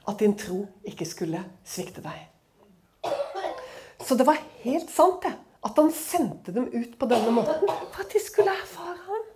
at 0.08 0.20
din 0.20 0.38
tro 0.38 0.62
ikke 0.88 1.06
skulle 1.06 1.44
svikte 1.66 2.02
deg.' 2.08 3.12
Så 4.00 4.16
det 4.16 4.28
var 4.28 4.40
helt 4.64 4.90
sant, 4.90 5.22
det. 5.28 5.34
At 5.64 5.76
han 5.76 5.92
sendte 5.92 6.56
dem 6.56 6.72
ut 6.72 6.96
på 7.00 7.06
denne 7.06 7.36
måten 7.36 7.68
for 7.68 8.00
at 8.00 8.16
de 8.16 8.20
skulle 8.20 8.52
erfare 8.52 8.98
ham. 9.12 9.28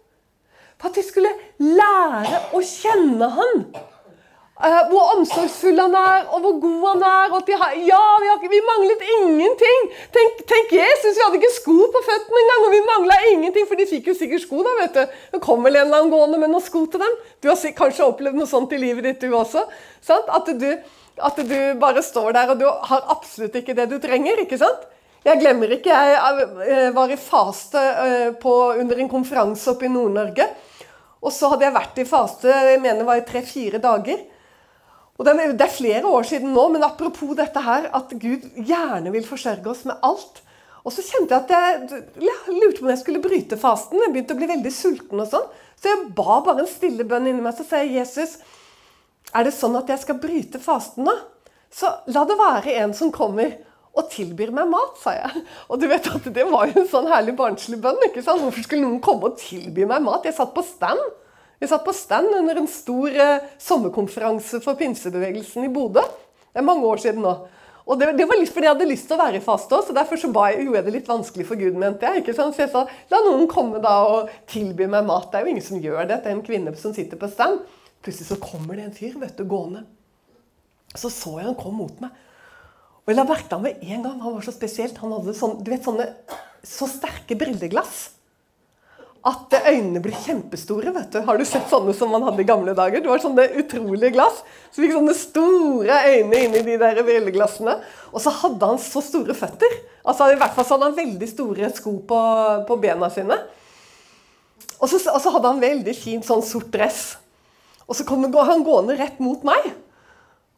For 0.79 0.87
at 0.87 0.95
de 0.95 1.03
skulle 1.03 1.35
lære 1.59 2.41
å 2.55 2.63
kjenne 2.63 3.29
han. 3.35 3.63
Uh, 4.57 4.87
hvor 4.89 5.11
omsorgsfull 5.13 5.77
han 5.77 5.93
er, 5.93 6.23
og 6.33 6.41
hvor 6.41 6.55
god 6.63 6.85
han 6.87 7.03
er. 7.05 7.33
Og 7.37 7.49
har, 7.61 7.75
ja, 7.77 8.05
vi, 8.23 8.29
har, 8.31 8.39
vi, 8.41 8.61
manglet 8.65 9.03
ingenting! 9.17 9.83
Tenk, 10.15 10.39
tenk, 10.49 10.73
Jesus, 10.73 11.13
vi 11.13 11.25
hadde 11.25 11.37
ikke 11.37 11.51
sko 11.59 11.75
på 11.93 12.01
føttene 12.07 12.41
engang, 12.41 12.63
og 12.65 12.73
vi 12.73 12.79
mangla 12.87 13.17
ingenting, 13.33 13.67
for 13.69 13.77
de 13.77 13.85
fikk 13.89 14.09
jo 14.09 14.15
sikkert 14.17 14.47
sko. 14.47 14.63
da, 14.65 14.73
vet 14.79 14.97
du. 14.97 15.17
Det 15.35 15.41
kom 15.45 15.61
vel 15.61 15.77
en 15.77 15.85
eller 15.85 16.01
annen 16.01 16.13
gående 16.13 16.39
med 16.41 16.49
noen 16.49 16.65
sko 16.65 16.87
til 16.89 17.03
dem. 17.05 17.19
Du 17.43 17.51
har 17.51 17.75
kanskje 17.77 18.07
opplevd 18.07 18.39
noe 18.39 18.49
sånt 18.49 18.73
i 18.73 18.79
livet 18.81 19.05
ditt, 19.05 19.21
du 19.21 19.37
også. 19.37 19.67
Sant? 20.07 20.31
At 20.33 20.49
du, 20.49 20.69
at 21.29 21.41
du 21.51 21.57
bare 21.77 22.01
står 22.05 22.33
der, 22.39 22.53
og 22.55 22.61
du 22.63 22.65
har 22.65 23.05
absolutt 23.13 23.59
ikke 23.61 23.75
det 23.77 23.85
du 23.91 23.99
trenger. 24.01 24.41
ikke 24.41 24.57
sant? 24.61 24.87
Jeg 25.27 25.41
glemmer 25.41 25.73
ikke, 25.75 25.91
jeg 25.91 26.47
eh, 26.63 26.89
var 26.95 27.11
i 27.11 27.19
faste 27.19 27.81
eh, 27.81 28.29
på, 28.41 28.53
under 28.79 29.01
en 29.01 29.09
konferanse 29.11 29.69
oppe 29.73 29.85
i 29.85 29.91
Nord-Norge. 29.91 30.45
Og 31.21 31.33
så 31.33 31.49
hadde 31.51 31.67
jeg 31.67 31.75
vært 31.75 32.01
i 32.01 32.07
faste 32.07 32.49
jeg 32.49 32.81
mener 32.81 33.01
det 33.01 33.07
var 33.09 33.21
i 33.21 33.25
tre-fire 33.27 33.81
dager. 33.83 34.21
Og 35.17 35.25
det 35.25 35.33
er, 35.33 35.53
er 35.53 35.73
flere 35.73 36.09
år 36.09 36.27
siden 36.29 36.53
nå, 36.53 36.67
men 36.73 36.85
apropos 36.85 37.33
dette 37.37 37.61
her, 37.65 37.89
at 37.97 38.11
Gud 38.21 38.43
gjerne 38.67 39.13
vil 39.13 39.25
forsørge 39.25 39.71
oss 39.71 39.85
med 39.89 39.97
alt. 40.05 40.43
Og 40.87 40.93
så 40.93 41.03
kjente 41.03 41.35
jeg 41.35 41.43
at 41.43 41.51
jeg, 41.51 42.03
ja, 42.23 42.35
lurte 42.47 42.79
på 42.79 42.85
om 42.85 42.91
jeg 42.93 43.01
skulle 43.01 43.23
bryte 43.23 43.57
fasten. 43.59 43.99
Jeg 43.99 44.13
begynte 44.13 44.37
å 44.37 44.39
bli 44.39 44.51
veldig 44.53 44.71
sulten. 44.71 45.19
og 45.19 45.27
sånn. 45.31 45.47
Så 45.77 45.91
jeg 45.91 46.11
ba 46.15 46.37
bare 46.45 46.63
en 46.63 46.69
stille 46.69 47.03
bønn 47.07 47.27
inni 47.27 47.43
meg. 47.43 47.57
Så 47.57 47.65
sa 47.67 47.81
jeg, 47.81 47.97
Jesus, 47.97 48.37
er 49.35 49.47
det 49.47 49.55
sånn 49.57 49.75
at 49.79 49.89
jeg 49.91 50.05
skal 50.05 50.21
bryte 50.21 50.61
fasten 50.63 51.09
da? 51.09 51.17
Så 51.73 51.91
la 52.13 52.23
det 52.29 52.37
være 52.39 52.77
en 52.79 52.95
som 52.95 53.11
kommer 53.11 53.57
og 53.97 54.07
tilbyr 54.13 54.53
meg 54.55 54.69
mat, 54.71 54.95
sa 55.01 55.15
jeg. 55.17 55.43
Og 55.67 55.81
du 55.81 55.87
vet 55.89 56.07
at 56.07 56.29
det 56.33 56.45
var 56.47 56.69
jo 56.69 56.83
en 56.83 56.89
sånn 56.89 57.09
herlig 57.11 57.35
barnslig 57.37 57.81
bønn. 57.83 57.99
ikke 58.07 58.23
sant? 58.23 58.43
Hvorfor 58.45 58.63
skulle 58.63 58.85
noen 58.85 59.01
komme 59.03 59.31
og 59.31 59.39
tilby 59.41 59.87
meg 59.89 60.05
mat? 60.05 60.25
Jeg 60.29 60.37
satt 60.37 60.53
på 60.55 60.63
stand. 60.65 61.01
Jeg 61.57 61.71
satt 61.71 61.85
på 61.85 61.93
stand 61.95 62.29
under 62.37 62.59
en 62.61 62.69
stor 62.69 63.13
eh, 63.17 63.45
sommerkonferanse 63.61 64.59
for 64.61 64.77
pinsebevegelsen 64.77 65.65
i 65.65 65.71
Bodø. 65.73 66.03
Det 66.51 66.61
er 66.61 66.65
mange 66.65 66.85
år 66.85 67.01
siden 67.01 67.23
nå. 67.25 67.33
Og 67.87 67.97
det, 67.97 68.11
det, 68.19 68.27
var 68.27 68.37
litt 68.37 68.51
fordi 68.51 68.67
jeg 68.67 68.75
hadde 68.75 68.89
lyst 68.89 69.07
til 69.07 69.15
å 69.15 69.21
være 69.21 69.39
i 69.39 69.43
faste 69.43 69.73
òg, 69.73 69.85
så 69.87 69.95
derfor 69.95 70.19
så 70.19 70.29
ba 70.35 70.49
jeg, 70.51 70.65
gjorde 70.67 70.81
jeg 70.81 70.85
det 70.85 70.93
litt 70.97 71.09
vanskelig 71.09 71.45
for 71.47 71.59
Gud, 71.59 71.77
mente 71.79 72.09
jeg. 72.09 72.21
ikke 72.21 72.35
sant? 72.35 72.53
Så 72.53 72.65
jeg 72.65 72.73
sa 72.73 72.83
la 73.13 73.21
noen 73.23 73.47
komme 73.49 73.79
da 73.81 73.93
og 74.09 74.33
tilby 74.51 74.89
meg 74.91 75.07
mat. 75.07 75.29
Det 75.31 75.39
er 75.39 75.47
jo 75.47 75.53
ingen 75.53 75.65
som 75.65 75.79
gjør 75.81 76.01
det. 76.03 76.19
Det 76.19 76.29
er 76.29 76.35
en 76.35 76.43
kvinne 76.45 76.73
som 76.77 76.93
sitter 76.93 77.21
på 77.21 77.29
stand. 77.31 77.63
Plutselig 78.05 78.27
så 78.27 78.37
kommer 78.43 78.77
det 78.77 78.89
en 78.89 78.97
fyr 78.97 79.15
vet 79.21 79.39
du, 79.39 79.45
gående. 79.47 79.85
Så 80.93 81.09
så 81.13 81.37
jeg 81.39 81.47
han 81.47 81.57
kom 81.57 81.79
mot 81.79 82.03
meg. 82.03 82.11
Og 83.05 83.13
jeg 83.13 83.17
la 83.17 83.25
merke 83.25 83.47
til 83.47 83.55
ham 83.55 83.65
med 83.65 83.81
en 83.87 84.03
gang. 84.03 84.19
Han 84.19 84.35
var 84.35 84.45
så 84.45 84.53
spesielt. 84.53 84.99
Han 84.99 85.15
hadde 85.15 85.37
sånne, 85.39 85.63
du 85.63 85.71
vet, 85.71 85.87
sånne 85.87 86.11
så 86.67 86.89
sterke 86.91 87.39
brilleglass 87.39 88.16
at 89.27 89.55
øynene 89.67 89.99
blir 89.99 90.15
kjempestore. 90.23 90.93
vet 90.95 91.11
du. 91.11 91.19
Har 91.25 91.37
du 91.37 91.43
sett 91.45 91.67
sånne 91.69 91.93
som 91.95 92.11
man 92.13 92.23
hadde 92.23 92.41
i 92.41 92.47
gamle 92.47 92.73
dager? 92.77 93.01
Det 93.03 93.09
var 93.11 93.19
sånne 93.23 93.47
utrolige 93.59 94.13
glass. 94.15 94.39
Så 94.71 94.79
fikk 94.79 94.93
sånne 94.95 95.15
store 95.17 95.97
øyne 96.07 96.43
inni 96.45 96.63
de 96.63 96.77
der 96.79 97.01
brilleglassene. 97.03 97.75
Og 98.13 98.23
så 98.23 98.31
hadde 98.31 98.71
han 98.71 98.79
så 98.79 99.03
store 99.03 99.35
føtter. 99.35 99.79
Altså 100.07 100.29
I 100.31 100.39
hvert 100.39 100.55
fall 100.55 100.67
så 100.67 100.77
hadde 100.77 100.91
han 100.91 100.99
veldig 101.01 101.29
store 101.31 101.71
sko 101.75 101.97
på, 102.07 102.21
på 102.69 102.79
bena 102.79 103.11
sine. 103.11 103.39
Og 104.77 104.87
så, 104.87 105.01
og 105.11 105.19
så, 105.19 105.33
hadde 105.33 105.51
han 105.51 105.61
veldig 105.63 105.97
fin 105.97 106.23
sånn 106.23 106.45
sort 106.45 106.71
dress. 106.71 107.17
Og 107.87 107.97
så 107.97 108.05
kom 108.07 108.23
han 108.23 108.63
gående 108.63 108.95
rett 108.99 109.19
mot 109.23 109.43
meg. 109.47 109.71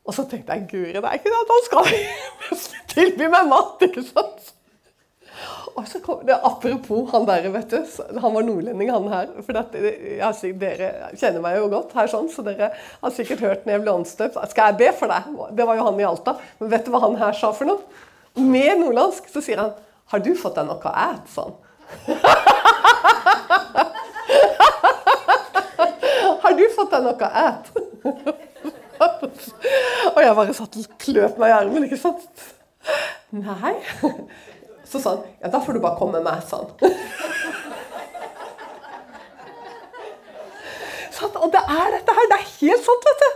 Og 0.06 0.16
så 0.16 0.26
tenkte 0.30 0.56
jeg 0.56 0.70
guri, 0.70 0.94
det 0.94 1.06
er 1.06 1.18
ikke 1.20 1.30
det 1.30 1.42
at 1.42 1.52
han 1.54 1.66
skal 1.68 1.92
tilby 2.94 3.30
meg 3.30 3.50
mat, 3.50 3.82
ikke 3.86 4.04
sant? 4.06 4.54
Og 5.80 5.88
så 5.88 6.02
kom 6.04 6.20
det, 6.28 6.36
Apropos 6.44 7.08
han 7.14 7.26
der, 7.28 7.46
vet 7.54 7.72
du. 7.72 7.80
Han 8.20 8.34
var 8.36 8.44
nordlending, 8.44 8.90
han 8.92 9.08
her. 9.12 9.30
For 9.46 9.56
dette, 9.56 9.80
jeg, 10.20 10.54
dere 10.60 10.90
kjenner 11.14 11.42
meg 11.44 11.56
jo 11.60 11.70
godt 11.72 11.96
her, 11.96 12.08
sånn, 12.12 12.28
så 12.34 12.44
dere 12.46 12.72
har 12.76 13.12
sikkert 13.16 13.44
hørt 13.46 13.66
når 13.66 13.74
jeg 13.78 13.84
ble 13.86 13.96
anstøpt, 14.02 14.36
Skal 14.52 14.72
jeg 14.72 14.80
be 14.82 14.90
for 15.00 15.08
deg? 15.14 15.22
Det 15.56 15.68
var 15.70 15.76
jo 15.80 15.86
han 15.88 16.02
i 16.02 16.08
Alta. 16.10 16.32
Men 16.60 16.74
vet 16.74 16.86
du 16.86 16.92
hva 16.94 17.02
han 17.06 17.16
her 17.22 17.34
sa 17.38 17.50
for 17.56 17.66
noe? 17.70 17.82
Med 18.40 18.72
nordlandsk 18.82 19.24
så 19.32 19.42
sier 19.44 19.60
han 19.62 19.72
Har 20.12 20.20
du 20.24 20.32
fått 20.38 20.56
deg 20.60 20.66
noe 20.68 20.80
å 20.84 20.92
æte? 21.08 21.28
Sånn. 21.34 21.54
Har 26.44 26.54
du 26.58 26.66
fått 26.76 26.92
deg 26.94 27.02
noe 27.08 27.16
å 27.16 27.30
æte? 27.46 27.72
Og 30.16 30.20
jeg 30.24 30.36
bare 30.36 30.54
satt 30.56 30.76
og 30.76 30.86
kløp 31.00 31.38
meg 31.40 31.52
i 31.52 31.56
armen, 31.56 31.86
ikke 31.88 32.00
sant? 32.02 32.28
Nei. 33.32 33.76
Så 34.90 35.02
sa 35.02 35.16
han 35.16 35.26
ja, 35.40 35.52
da 35.54 35.62
får 35.62 35.78
du 35.78 35.84
bare 35.84 36.00
komme 36.00 36.18
med 36.18 36.26
meg, 36.28 36.42
sa 36.50 36.64
han. 36.64 36.70
Og 41.40 41.52
det 41.54 41.62
er 41.62 41.94
dette 41.96 42.16
her. 42.16 42.28
Det 42.30 42.38
er 42.38 42.50
helt 42.60 42.86
sant, 42.86 43.08
vet 43.08 43.22
du. 43.24 43.30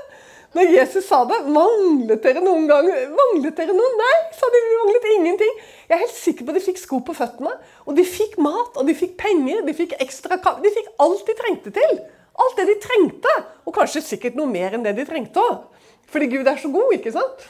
Når 0.54 0.70
Jesus 0.70 1.08
sa 1.10 1.24
det, 1.26 1.40
manglet 1.50 2.22
dere 2.22 2.44
noen 2.46 2.68
gang 2.70 2.86
Manglet 3.18 3.56
dere 3.58 3.74
noe? 3.74 3.94
Nei, 3.98 4.18
sa 4.38 4.50
de. 4.54 4.60
Vi 4.62 4.76
manglet 4.78 5.08
ingenting. 5.16 5.56
Jeg 5.88 5.96
er 5.96 6.04
helt 6.04 6.14
sikker 6.14 6.46
på 6.46 6.54
at 6.54 6.60
de 6.60 6.66
fikk 6.68 6.82
sko 6.82 7.00
på 7.08 7.16
føttene. 7.18 7.56
Og 7.88 7.98
de 7.98 8.06
fikk 8.06 8.38
mat, 8.44 8.78
og 8.78 8.86
de 8.90 8.96
fikk 8.98 9.16
penger, 9.22 9.64
de 9.66 9.74
fikk 9.78 9.98
ekstra 10.04 10.38
De 10.62 10.74
fikk 10.76 10.92
alt 11.02 11.26
de 11.26 11.38
trengte 11.40 11.74
til. 11.74 11.98
Alt 12.44 12.62
det 12.62 12.68
de 12.70 12.78
trengte. 12.86 13.34
Og 13.66 13.76
kanskje 13.76 14.06
sikkert 14.06 14.38
noe 14.38 14.50
mer 14.52 14.78
enn 14.78 14.86
det 14.86 14.94
de 15.00 15.08
trengte 15.10 15.42
òg. 15.42 15.66
Fordi 16.14 16.30
Gud 16.30 16.48
er 16.48 16.62
så 16.62 16.70
god, 16.70 16.94
ikke 17.00 17.16
sant? 17.16 17.48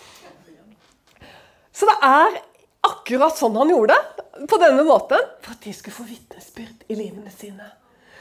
Så 1.75 1.89
det 1.89 1.97
er 2.07 2.39
akkurat 2.83 3.37
sånn 3.39 3.55
han 3.59 3.71
gjorde 3.71 3.95
det. 3.95 4.25
På 4.49 4.59
denne 4.61 4.83
måten. 4.87 5.21
For 5.43 5.55
at 5.55 5.63
de 5.63 5.73
skulle 5.75 5.95
få 5.95 6.07
vitnesbyrd 6.07 6.85
i 6.89 6.97
livene 6.97 7.31
sine. 7.33 7.69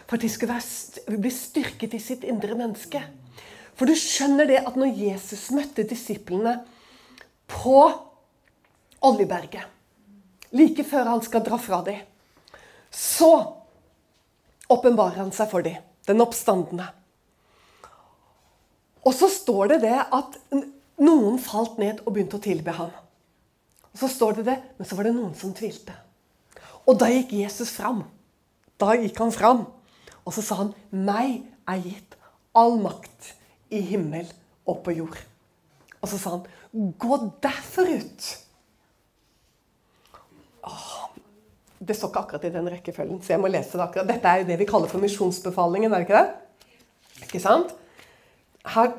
For 0.06 0.18
at 0.18 0.24
de 0.24 0.30
skulle 0.32 1.18
bli 1.22 1.32
styrket 1.32 1.96
i 1.96 2.00
sitt 2.02 2.24
indre 2.28 2.56
menneske. 2.58 3.02
For 3.78 3.88
du 3.88 3.96
skjønner 3.96 4.48
det 4.48 4.60
at 4.62 4.76
når 4.78 4.92
Jesus 4.98 5.48
møtte 5.56 5.86
disiplene 5.88 6.58
på 7.50 7.78
Oljeberget, 9.02 9.64
like 10.54 10.84
før 10.86 11.08
han 11.10 11.22
skal 11.24 11.42
dra 11.42 11.58
fra 11.58 11.80
dem, 11.86 12.02
så 12.92 13.32
åpenbarer 14.70 15.22
han 15.24 15.32
seg 15.34 15.48
for 15.50 15.64
dem, 15.64 15.80
den 16.06 16.22
oppstandende. 16.22 16.86
Og 19.02 19.16
så 19.16 19.26
står 19.32 19.72
det 19.72 19.78
det 19.88 19.96
at 19.98 20.36
noen 21.02 21.40
falt 21.42 21.80
ned 21.82 22.04
og 22.04 22.12
begynte 22.14 22.38
å 22.38 22.44
tilbe 22.44 22.76
ham. 22.76 22.92
Og 23.92 24.00
så 24.00 24.08
står 24.08 24.40
det 24.40 24.46
det, 24.48 24.58
Men 24.78 24.88
så 24.88 24.96
var 24.96 25.04
det 25.04 25.14
noen 25.14 25.34
som 25.36 25.54
tvilte. 25.54 25.94
Og 26.86 26.98
da 26.98 27.08
gikk 27.12 27.32
Jesus 27.36 27.70
fram. 27.70 28.02
Da 28.80 28.96
gikk 28.98 29.18
han 29.18 29.32
fram. 29.32 29.66
Og 30.24 30.32
så 30.34 30.42
sa 30.42 30.54
han, 30.62 30.74
'Meg 30.90 31.42
er 31.68 31.82
gitt 31.82 32.16
all 32.54 32.78
makt 32.78 33.34
i 33.70 33.80
himmel 33.80 34.26
og 34.66 34.82
på 34.84 34.90
jord'. 34.90 35.22
Og 36.00 36.08
så 36.08 36.18
sa 36.18 36.30
han, 36.30 36.46
'Gå 36.74 37.32
derfor 37.42 37.82
ut'. 37.82 38.38
Åh, 40.64 41.10
det 41.86 41.96
står 41.96 42.08
ikke 42.08 42.20
akkurat 42.20 42.44
i 42.44 42.54
den 42.54 42.70
rekkefølgen, 42.70 43.22
så 43.22 43.32
jeg 43.32 43.40
må 43.40 43.48
lese 43.50 43.78
det 43.78 43.80
akkurat. 43.80 44.06
Dette 44.06 44.28
er 44.28 44.36
jo 44.42 44.44
det 44.44 44.58
vi 44.58 44.64
kaller 44.64 44.88
for 44.88 45.02
misjonsbefalingen, 45.02 45.92
er 45.92 45.98
det 45.98 46.08
ikke 46.08 46.20
det? 46.20 46.34
Ikke 47.22 47.40
sant? 47.40 47.74
Her 48.66 48.92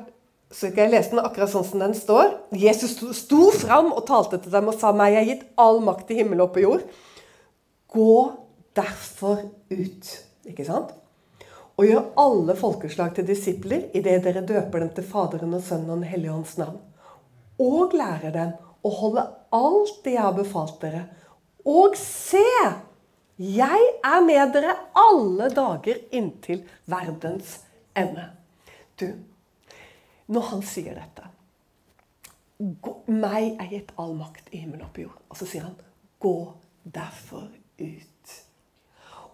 så 0.54 0.68
skal 0.70 0.84
jeg 0.84 0.92
lese 0.92 1.10
den 1.10 1.24
akkurat 1.24 1.50
sånn 1.50 1.66
som 1.66 1.80
den 1.82 1.96
står. 1.98 2.28
Jesus 2.54 2.94
sto, 3.18 3.48
fram 3.50 3.90
og 3.90 4.04
talte 4.06 4.38
til 4.38 4.52
dem 4.54 4.70
og 4.70 4.76
sa 4.78 4.92
meg 4.94 5.16
jeg 5.16 5.22
er 5.22 5.30
gitt 5.32 5.48
all 5.58 5.80
makt 5.82 6.12
i 6.14 6.20
himmel 6.20 6.44
og 6.44 6.52
på 6.54 6.62
jord. 6.62 6.84
Gå 7.90 8.18
derfor 8.78 9.42
ut. 9.72 10.12
Ikke 10.46 10.66
sant? 10.68 10.94
Og 11.74 11.88
gjør 11.88 12.12
alle 12.22 12.54
folkeslag 12.58 13.16
til 13.16 13.26
disipler 13.26 13.88
idet 13.98 14.20
dere 14.22 14.44
døper 14.46 14.84
dem 14.84 14.94
til 14.94 15.08
Faderen 15.10 15.56
og 15.58 15.64
Sønnen 15.66 15.90
og 15.90 16.04
Den 16.04 16.12
hellige 16.12 16.36
ånds 16.36 16.54
navn. 16.60 16.78
Og 17.58 17.96
lærer 17.98 18.30
dem 18.34 18.54
å 18.84 18.94
holde 18.94 19.26
alt 19.54 20.00
det 20.06 20.14
jeg 20.14 20.22
har 20.22 20.38
befalt 20.38 20.78
dere. 20.84 21.04
Og 21.66 21.98
se! 21.98 22.46
Jeg 23.42 23.86
er 24.06 24.20
med 24.22 24.52
dere 24.54 24.76
alle 24.94 25.48
dager 25.50 25.98
inntil 26.14 26.60
verdens 26.86 27.56
ende. 27.98 28.28
Du, 28.94 29.08
når 30.32 30.50
han 30.52 30.62
sier 30.66 30.96
dette 30.96 31.30
Meg 33.10 33.58
er 33.60 33.70
gitt 33.72 33.90
all 34.00 34.14
makt 34.16 34.52
i 34.54 34.62
himmelen 34.62 34.86
og 34.86 34.92
på 34.94 35.02
jord. 35.02 35.16
Og 35.28 35.36
så 35.36 35.46
sier 35.48 35.66
han, 35.66 35.74
gå 36.22 36.36
derfor 36.84 37.48
ut. 37.82 38.34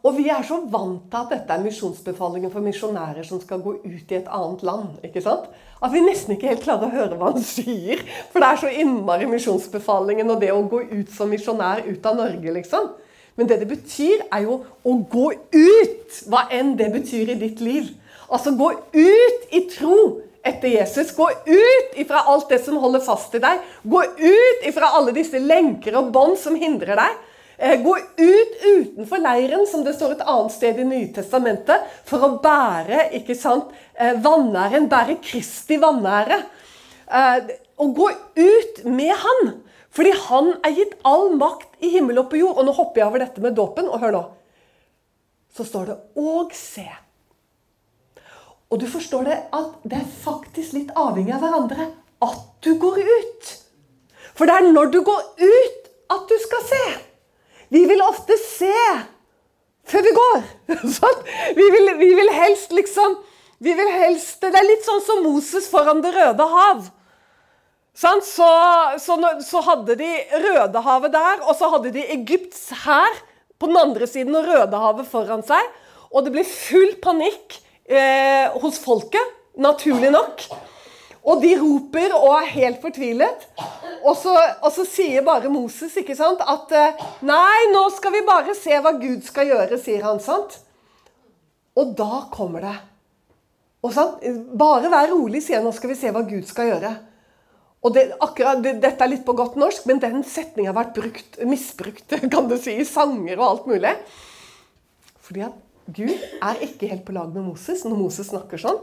Og 0.01 0.17
vi 0.17 0.31
er 0.33 0.41
så 0.49 0.57
vant 0.73 1.11
til 1.13 1.19
at 1.19 1.33
dette 1.35 1.53
er 1.53 1.61
misjonsbefalingen 1.61 2.53
for 2.53 2.65
misjonærer 2.65 3.27
som 3.29 3.41
skal 3.43 3.61
gå 3.61 3.75
ut 3.83 4.13
i 4.15 4.17
et 4.17 4.31
annet 4.33 4.65
land. 4.65 4.95
ikke 5.05 5.21
sant? 5.21 5.51
At 5.85 5.93
vi 5.93 6.01
nesten 6.01 6.35
ikke 6.35 6.49
helt 6.49 6.65
klarer 6.65 6.89
å 6.89 6.95
høre 6.95 7.19
hva 7.21 7.35
han 7.35 7.45
sier. 7.45 8.01
For 8.33 8.41
det 8.41 8.49
er 8.49 8.63
så 8.63 8.73
innmari 8.73 9.29
misjonsbefalingen 9.29 10.33
og 10.33 10.41
det 10.41 10.51
å 10.55 10.65
gå 10.73 10.83
ut 10.89 11.13
som 11.13 11.29
misjonær 11.29 11.85
ut 11.85 12.09
av 12.09 12.17
Norge, 12.17 12.57
liksom. 12.57 12.89
Men 13.37 13.49
det 13.49 13.61
det 13.61 13.69
betyr, 13.69 14.25
er 14.33 14.49
jo 14.49 14.63
å 14.65 14.97
gå 15.13 15.29
ut, 15.37 16.25
hva 16.33 16.47
enn 16.53 16.75
det 16.81 16.89
betyr 16.97 17.35
i 17.35 17.39
ditt 17.45 17.61
liv. 17.61 17.93
Altså 18.33 18.57
gå 18.57 18.73
ut 18.73 19.53
i 19.53 19.67
tro 19.69 20.01
etter 20.47 20.69
Jesus. 20.69 21.15
Gå 21.17 21.31
ut 21.31 21.99
ifra 22.01 22.25
alt 22.31 22.49
det 22.49 22.61
som 22.65 22.79
holder 22.81 23.03
fast 23.05 23.35
i 23.35 23.43
deg. 23.43 23.61
Gå 23.83 24.05
ut 24.05 24.69
ifra 24.69 24.93
alle 24.97 25.15
disse 25.17 25.41
lenker 25.41 25.99
og 26.01 26.13
bånd 26.15 26.39
som 26.41 26.57
hindrer 26.59 26.97
deg. 27.01 27.19
Eh, 27.61 27.77
gå 27.83 27.97
ut 27.99 28.55
utenfor 28.65 29.21
leiren, 29.21 29.67
som 29.69 29.85
det 29.85 29.93
står 29.99 30.15
et 30.15 30.25
annet 30.25 30.55
sted 30.55 30.79
i 30.81 30.87
Nytestamentet, 30.89 31.91
for 32.09 32.25
å 32.25 32.39
bære 32.41 33.11
ikke 33.19 33.37
sant, 33.37 33.69
vannæren, 33.99 34.23
vanæren, 34.25 34.89
bære 34.89 35.19
Kristi 35.21 35.77
vanære. 35.83 36.41
Eh, 37.11 37.53
og 37.81 37.93
gå 37.97 38.09
ut 38.41 38.81
med 38.85 39.13
Han, 39.13 39.53
fordi 39.91 40.15
Han 40.29 40.55
er 40.65 40.77
gitt 40.79 40.97
all 41.05 41.35
makt 41.37 41.85
i 41.85 41.93
himmel 41.93 42.23
og 42.23 42.31
på 42.31 42.41
jord. 42.41 42.57
Og 42.57 42.65
nå 42.65 42.73
hopper 42.77 43.03
jeg 43.03 43.11
over 43.11 43.25
dette 43.27 43.45
med 43.45 43.57
dåpen, 43.59 43.93
og 43.93 44.01
hør 44.01 44.17
nå. 44.17 44.25
Så 45.53 45.65
står 45.65 45.87
det 45.87 45.97
'og 46.17 46.53
se'. 46.53 47.10
Og 48.71 48.79
du 48.79 48.87
forstår 48.91 49.27
det 49.27 49.39
at 49.57 49.71
det 49.83 49.99
er 49.99 50.11
faktisk 50.25 50.77
litt 50.77 50.91
avhengig 50.99 51.35
av 51.35 51.43
hverandre 51.43 51.89
at 52.23 52.43
du 52.63 52.75
går 52.79 53.01
ut. 53.03 53.55
For 54.39 54.47
det 54.47 54.57
er 54.57 54.69
når 54.71 54.93
du 54.95 55.01
går 55.07 55.25
ut, 55.41 55.89
at 56.11 56.29
du 56.31 56.37
skal 56.43 56.63
se. 56.69 56.85
Vi 57.71 57.83
vil 57.87 58.03
ofte 58.03 58.37
se 58.41 58.75
før 59.91 60.07
vi 60.07 60.15
går. 60.15 60.39
Sånn? 60.99 61.27
Vi, 61.59 61.67
vil, 61.75 61.93
vi 61.99 62.13
vil 62.19 62.33
helst 62.35 62.75
liksom 62.75 63.19
vi 63.61 63.75
vil 63.77 63.91
helst, 63.93 64.41
Det 64.41 64.57
er 64.57 64.65
litt 64.65 64.87
sånn 64.87 65.03
som 65.05 65.19
Moses 65.21 65.67
foran 65.69 66.01
Det 66.01 66.15
røde 66.15 66.47
hav. 66.49 66.87
Sånn? 67.93 68.23
Så, 68.25 68.49
så, 69.03 69.17
så, 69.45 69.61
hadde 69.67 69.99
de 70.01 70.09
Rødehavet 70.47 71.13
der, 71.13 71.43
og 71.45 71.59
så 71.59 71.69
hadde 71.75 71.93
de 71.93 72.07
Egypts 72.15 72.71
hær 72.87 73.19
på 73.61 73.69
den 73.69 73.77
andre 73.77 74.09
siden 74.09 74.39
og 74.39 74.49
Rødehavet 74.49 75.11
foran 75.11 75.45
seg. 75.45 75.61
Og 76.09 76.25
det 76.25 76.33
ble 76.33 76.47
full 76.49 76.95
panikk 77.05 77.59
eh, 77.91 78.59
hos 78.63 78.79
folket, 78.83 79.37
naturlig 79.61 80.13
nok. 80.15 80.47
Og 81.29 81.43
de 81.43 81.53
roper 81.61 82.15
og 82.17 82.33
er 82.39 82.53
helt 82.55 82.81
fortvilet. 82.81 83.45
Og 84.01 84.15
så, 84.17 84.33
og 84.65 84.71
så 84.73 84.87
sier 84.89 85.25
bare 85.27 85.51
Moses 85.53 85.99
ikke 86.01 86.17
sant, 86.17 86.41
at 86.41 86.73
eh, 86.73 87.03
Nei, 87.29 87.69
nå 87.75 87.85
skal 87.93 88.15
vi 88.15 88.25
bare 88.27 88.57
se 88.57 88.79
hva 88.81 88.95
Gud 88.97 89.27
skal 89.27 89.51
gjøre, 89.51 89.81
sier 89.83 90.07
han. 90.07 90.23
sant? 90.25 90.57
Og 91.77 91.93
da 91.99 92.25
kommer 92.33 92.65
det. 92.65 92.79
Og 93.85 93.93
sant? 93.97 94.25
Bare 94.57 94.91
vær 94.93 95.13
rolig, 95.13 95.45
sier 95.45 95.61
han. 95.61 95.69
Nå 95.69 95.77
skal 95.77 95.93
vi 95.93 96.01
se 96.01 96.13
hva 96.15 96.25
Gud 96.29 96.49
skal 96.49 96.73
gjøre. 96.73 96.97
Og 97.81 97.95
det, 97.97 98.11
akkurat, 98.21 98.61
det, 98.65 98.75
Dette 98.83 99.05
er 99.05 99.13
litt 99.15 99.25
på 99.25 99.37
godt 99.37 99.57
norsk, 99.61 99.87
men 99.89 100.01
den 100.03 100.25
setninga 100.27 100.73
har 100.73 100.81
vært 100.83 100.97
brukt, 100.99 101.39
misbrukt 101.49 102.17
kan 102.33 102.49
du 102.49 102.57
si, 102.61 102.77
i 102.81 102.89
sanger 102.89 103.39
og 103.39 103.47
alt 103.47 103.71
mulig. 103.71 103.95
Fordi 105.25 105.45
at 105.49 105.57
Gud 105.97 106.17
er 106.43 106.65
ikke 106.65 106.89
helt 106.91 107.05
på 107.07 107.15
lag 107.17 107.31
med 107.35 107.47
Moses 107.49 107.85
når 107.87 107.99
Moses 107.99 108.31
snakker 108.31 108.61
sånn. 108.61 108.81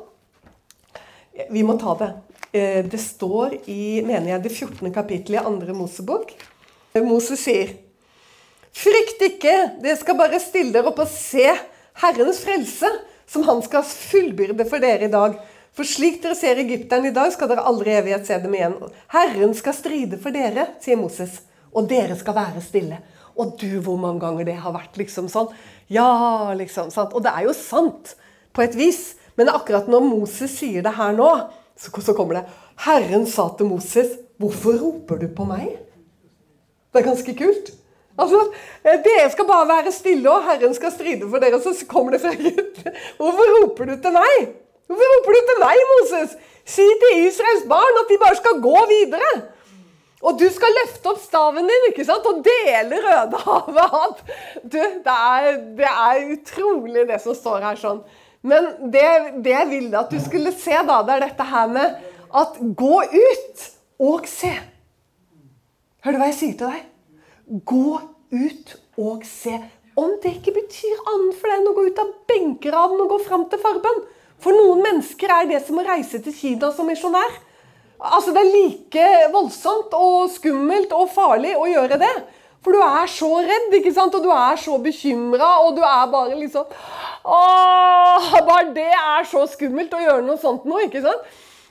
Vi 1.53 1.63
må 1.63 1.77
ta 1.79 1.93
det. 1.99 2.11
Eh, 2.51 2.83
det 2.85 2.99
står 3.01 3.59
i 3.69 4.01
mener 4.05 4.33
jeg, 4.33 4.45
det 4.45 4.53
14. 4.53 4.93
kapittelet 4.93 5.41
i 5.41 5.49
andre 5.51 5.75
Mosebok. 5.77 6.33
Moses 7.05 7.43
sier 7.45 7.75
Frykt 8.77 9.21
ikke, 9.25 9.53
dere 9.81 9.97
skal 9.97 10.17
bare 10.19 10.39
stille 10.41 10.73
dere 10.73 10.91
opp 10.91 10.99
og 11.01 11.09
se 11.09 11.45
Herrens 11.97 12.43
frelse, 12.45 12.89
som 13.25 13.45
han 13.47 13.63
skal 13.65 13.85
fullbyrde 13.87 14.67
for 14.69 14.83
dere 14.83 15.07
i 15.07 15.13
dag. 15.13 15.39
For 15.73 15.85
slik 15.85 16.19
dere 16.21 16.37
ser 16.37 16.61
egypterne 16.61 17.09
i 17.09 17.15
dag, 17.15 17.31
skal 17.33 17.49
dere 17.49 17.65
aldri 17.69 17.95
evighet 17.97 18.27
se 18.29 18.37
dem 18.41 18.53
igjen. 18.53 18.77
Herren 19.13 19.55
skal 19.57 19.75
stride 19.77 20.19
for 20.21 20.33
dere, 20.33 20.67
sier 20.83 20.99
Moses, 20.99 21.39
og 21.73 21.89
dere 21.89 22.17
skal 22.17 22.37
være 22.37 22.61
stille. 22.65 23.01
Og 23.37 23.55
du, 23.61 23.79
hvor 23.85 23.99
mange 24.01 24.21
ganger 24.23 24.47
det 24.47 24.57
har 24.63 24.73
vært 24.75 24.97
liksom 24.99 25.29
sånn. 25.31 25.49
Ja, 25.93 26.53
liksom. 26.57 26.91
sant? 26.93 27.13
Og 27.13 27.23
det 27.23 27.33
er 27.33 27.47
jo 27.47 27.55
sant 27.55 28.15
på 28.55 28.65
et 28.65 28.77
vis. 28.77 29.15
Men 29.37 29.51
akkurat 29.53 29.89
når 29.89 30.05
Moses 30.05 30.53
sier 30.57 30.85
det 30.85 30.95
her 30.97 31.13
nå, 31.15 31.29
så, 31.77 31.93
så 32.01 32.15
kommer 32.17 32.39
det 32.39 32.47
Herren 32.87 33.25
sa 33.29 33.49
til 33.57 33.69
Moses, 33.69 34.17
'Hvorfor 34.37 34.77
roper 34.77 35.17
du 35.17 35.27
på 35.33 35.45
meg?' 35.49 35.77
Det 36.93 37.01
er 37.01 37.09
ganske 37.09 37.33
kult. 37.37 37.71
Altså, 38.17 38.39
eh, 38.85 38.97
Dere 39.05 39.29
skal 39.29 39.45
bare 39.45 39.67
være 39.69 39.91
stille, 39.93 40.29
og 40.29 40.45
Herren 40.45 40.73
skal 40.73 40.91
stride 40.91 41.29
for 41.29 41.41
dere. 41.41 41.59
Så 41.61 41.85
kommer 41.89 42.11
det 42.11 42.21
fra 42.21 42.33
Gud. 42.43 42.79
Hvorfor 43.17 43.45
roper 43.57 43.85
du 43.85 43.95
til 44.01 44.13
meg? 44.15 44.47
Hvorfor 44.87 45.11
roper 45.13 45.37
du 45.37 45.41
til 45.49 45.59
meg, 45.61 45.83
Moses? 45.91 46.37
Si 46.65 46.85
til 47.01 47.27
Israels 47.27 47.65
barn 47.69 48.01
at 48.01 48.09
de 48.09 48.17
bare 48.23 48.39
skal 48.39 48.61
gå 48.61 48.77
videre. 48.93 49.31
Og 50.25 50.37
du 50.39 50.47
skal 50.49 50.73
løfte 50.79 51.11
opp 51.11 51.19
staven 51.21 51.67
din 51.69 51.89
ikke 51.91 52.05
sant? 52.07 52.25
og 52.25 52.39
dele 52.45 53.01
Rødehavet. 53.03 54.23
Du, 54.63 54.79
det 54.79 55.13
er, 55.13 55.49
det 55.77 55.91
er 55.91 56.31
utrolig 56.33 57.05
det 57.09 57.19
som 57.21 57.37
står 57.37 57.67
her 57.69 57.77
sånn. 57.77 58.01
Men 58.47 58.71
det, 58.93 59.05
det 59.45 59.53
jeg 59.53 59.69
ville 59.69 59.99
at 59.99 60.11
du 60.13 60.17
skulle 60.23 60.53
se, 60.55 60.73
da, 60.73 61.01
det 61.05 61.17
er 61.17 61.25
dette 61.27 61.47
her 61.51 61.69
med 61.69 62.01
at 62.41 62.57
gå 62.81 62.97
ut 63.03 63.65
og 64.07 64.27
se. 64.29 64.51
Hører 66.05 66.17
du 66.17 66.21
hva 66.21 66.29
jeg 66.31 66.39
sier 66.39 66.59
til 66.59 66.73
deg? 66.73 66.85
Gå 67.67 67.97
ut 68.33 68.75
og 69.01 69.25
se. 69.27 69.57
Om 69.97 70.17
det 70.21 70.35
ikke 70.37 70.53
betyr 70.59 71.09
annet 71.13 71.37
for 71.37 71.49
deg 71.49 71.61
enn 71.61 71.71
å 71.71 71.75
gå 71.77 71.87
ut 71.89 72.01
av 72.01 72.13
benkeraden 72.29 73.01
og 73.03 73.13
gå 73.13 73.17
fram 73.25 73.45
til 73.49 73.61
forbønn. 73.61 74.03
For 74.41 74.53
noen 74.53 74.83
mennesker 74.85 75.31
er 75.33 75.49
det 75.49 75.63
som 75.65 75.79
å 75.81 75.85
reise 75.85 76.21
til 76.21 76.35
Kina 76.37 76.69
som 76.73 76.89
misjonær. 76.89 77.39
Altså, 77.99 78.33
Det 78.33 78.41
er 78.41 78.53
like 78.53 79.05
voldsomt 79.33 79.93
og 79.97 80.29
skummelt 80.33 80.91
og 80.93 81.09
farlig 81.13 81.55
å 81.57 81.65
gjøre 81.69 81.97
det. 82.01 82.13
For 82.65 82.75
du 82.75 82.81
er 82.83 83.07
så 83.09 83.29
redd, 83.45 83.73
ikke 83.77 83.93
sant? 83.95 84.15
og 84.17 84.23
du 84.25 84.31
er 84.33 84.57
så 84.59 84.77
bekymra, 84.83 85.49
og 85.63 85.77
du 85.77 85.83
er 85.85 86.07
bare 86.11 86.35
liksom 86.35 86.65
Åh, 87.27 88.31
Bare 88.47 88.73
det 88.75 88.89
er 88.91 89.27
så 89.29 89.45
skummelt 89.47 89.93
å 89.93 90.01
gjøre 90.01 90.25
noe 90.25 90.39
sånt 90.41 90.65
nå, 90.67 90.81
ikke 90.87 91.03
sant? 91.05 91.23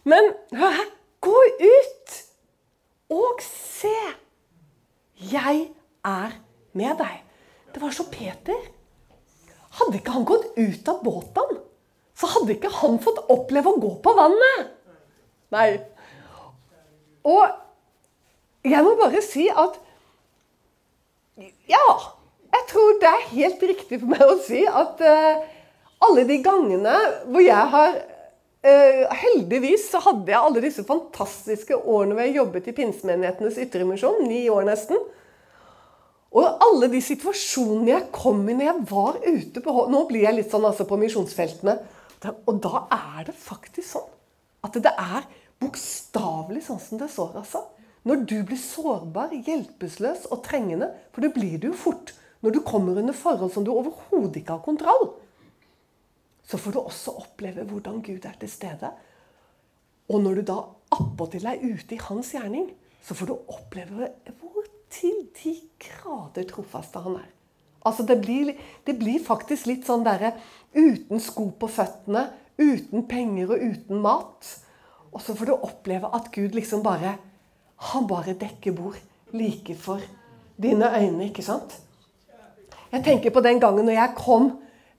Men 0.07 0.31
hør 0.57 0.73
her, 0.79 0.89
gå 1.27 1.43
ut 1.61 2.17
og 3.13 3.43
se. 3.45 3.93
Jeg 5.33 5.67
er 6.07 6.35
med 6.77 6.99
deg. 7.01 7.23
Det 7.75 7.83
var 7.83 7.93
så 7.93 8.07
Peter. 8.13 8.61
Hadde 9.77 9.99
ikke 9.99 10.15
han 10.15 10.25
gått 10.29 10.47
ut 10.57 10.89
av 10.89 11.03
båten, 11.05 11.59
så 12.17 12.31
hadde 12.33 12.55
ikke 12.55 12.73
han 12.79 12.97
fått 13.03 13.19
oppleve 13.33 13.75
å 13.75 13.81
gå 13.83 13.91
på 14.05 14.15
vannet. 14.17 14.71
Nei, 15.53 15.67
og 17.27 18.67
jeg 18.67 18.87
må 18.87 18.95
bare 18.99 19.23
si 19.25 19.49
at 19.51 19.83
Ja. 21.71 21.89
Jeg 22.57 22.65
tror 22.71 22.93
det 23.03 23.09
er 23.11 23.31
helt 23.35 23.63
riktig 23.69 23.99
for 24.01 24.11
meg 24.15 24.23
å 24.25 24.37
si 24.41 24.63
at 24.65 25.01
uh, 25.03 25.43
alle 26.07 26.23
de 26.29 26.39
gangene 26.41 26.95
hvor 27.27 27.43
jeg 27.43 27.73
har 27.73 27.99
uh, 27.99 29.03
Heldigvis 29.21 29.89
så 29.91 30.01
hadde 30.01 30.33
jeg 30.33 30.41
alle 30.41 30.63
disse 30.65 30.87
fantastiske 30.87 31.77
årene 31.77 32.17
hvor 32.17 32.25
jeg 32.25 32.39
jobbet 32.39 32.71
i 32.71 32.75
pinsemenighetenes 32.79 33.61
ytremisjon. 33.67 34.23
Ni 34.31 34.47
år 34.49 34.65
nesten. 34.71 35.03
Og 36.37 36.65
alle 36.65 36.89
de 36.95 37.03
situasjonene 37.05 37.93
jeg 37.93 38.09
kom 38.15 38.41
i 38.49 38.57
når 38.57 38.71
jeg 38.71 38.89
var 38.91 39.21
ute 39.27 39.63
på 39.67 39.87
Nå 39.93 40.03
blir 40.09 40.27
jeg 40.27 40.39
litt 40.39 40.55
sånn 40.55 40.67
altså 40.69 40.89
på 40.89 40.99
misjonsfeltene. 41.03 41.77
Og 42.47 42.63
da 42.65 42.87
er 42.95 43.29
det 43.29 43.37
faktisk 43.37 43.99
sånn 43.99 44.13
at 44.67 44.81
det 44.83 44.91
er 44.91 45.27
Bokstavelig 45.63 46.67
sånn 46.67 46.83
som 46.83 47.01
det 47.01 47.09
står, 47.13 47.39
altså. 47.41 47.65
Når 48.07 48.23
du 48.31 48.37
blir 48.47 48.61
sårbar, 48.61 49.33
hjelpeløs 49.35 50.29
og 50.31 50.45
trengende, 50.47 50.93
for 51.15 51.25
det 51.25 51.33
blir 51.35 51.59
du 51.59 51.71
jo 51.73 51.79
fort 51.79 52.13
når 52.45 52.55
du 52.55 52.61
kommer 52.63 52.99
under 53.01 53.17
forhold 53.17 53.51
som 53.55 53.65
du 53.67 53.73
overhodet 53.73 54.43
ikke 54.43 54.55
har 54.55 54.63
kontroll, 54.63 55.09
så 56.47 56.61
får 56.63 56.77
du 56.77 56.81
også 56.81 57.17
oppleve 57.19 57.65
hvordan 57.67 58.03
Gud 58.07 58.27
er 58.29 58.37
til 58.39 58.51
stede. 58.53 58.93
Og 60.13 60.23
når 60.23 60.39
du 60.39 60.43
da 60.53 60.61
appåtil 60.95 61.49
er 61.51 61.65
ute 61.65 61.97
i 61.97 62.05
hans 62.05 62.31
gjerning, 62.37 62.69
så 63.03 63.17
får 63.19 63.33
du 63.33 63.35
oppleve 63.35 64.13
hvor 64.39 64.69
til 64.95 65.25
de 65.41 65.57
grader 65.83 66.47
trofaste 66.47 67.03
han 67.03 67.19
er. 67.19 67.33
Altså 67.87 68.07
det 68.07 68.21
blir, 68.23 68.53
det 68.87 68.97
blir 68.99 69.23
faktisk 69.23 69.67
litt 69.71 69.87
sånn 69.87 70.07
derre 70.07 70.33
uten 70.75 71.23
sko 71.23 71.49
på 71.59 71.69
føttene, 71.71 72.29
uten 72.59 73.07
penger 73.11 73.53
og 73.55 73.63
uten 73.63 74.03
mat. 74.03 74.49
Og 75.13 75.23
så 75.23 75.35
får 75.37 75.49
du 75.49 75.55
oppleve 75.57 76.11
at 76.15 76.31
Gud 76.35 76.55
liksom 76.57 76.83
bare 76.85 77.17
Han 77.93 78.07
bare 78.09 78.33
dekker 78.41 78.73
bord 78.73 78.97
like 79.37 79.75
for 79.77 80.01
dine 80.57 80.89
øyne, 80.97 81.27
ikke 81.29 81.43
sant? 81.45 81.75
Jeg 82.93 83.05
tenker 83.05 83.31
på 83.35 83.43
den 83.45 83.61
gangen 83.61 83.85
når 83.85 83.93
jeg 83.99 84.15
kom, 84.17 84.47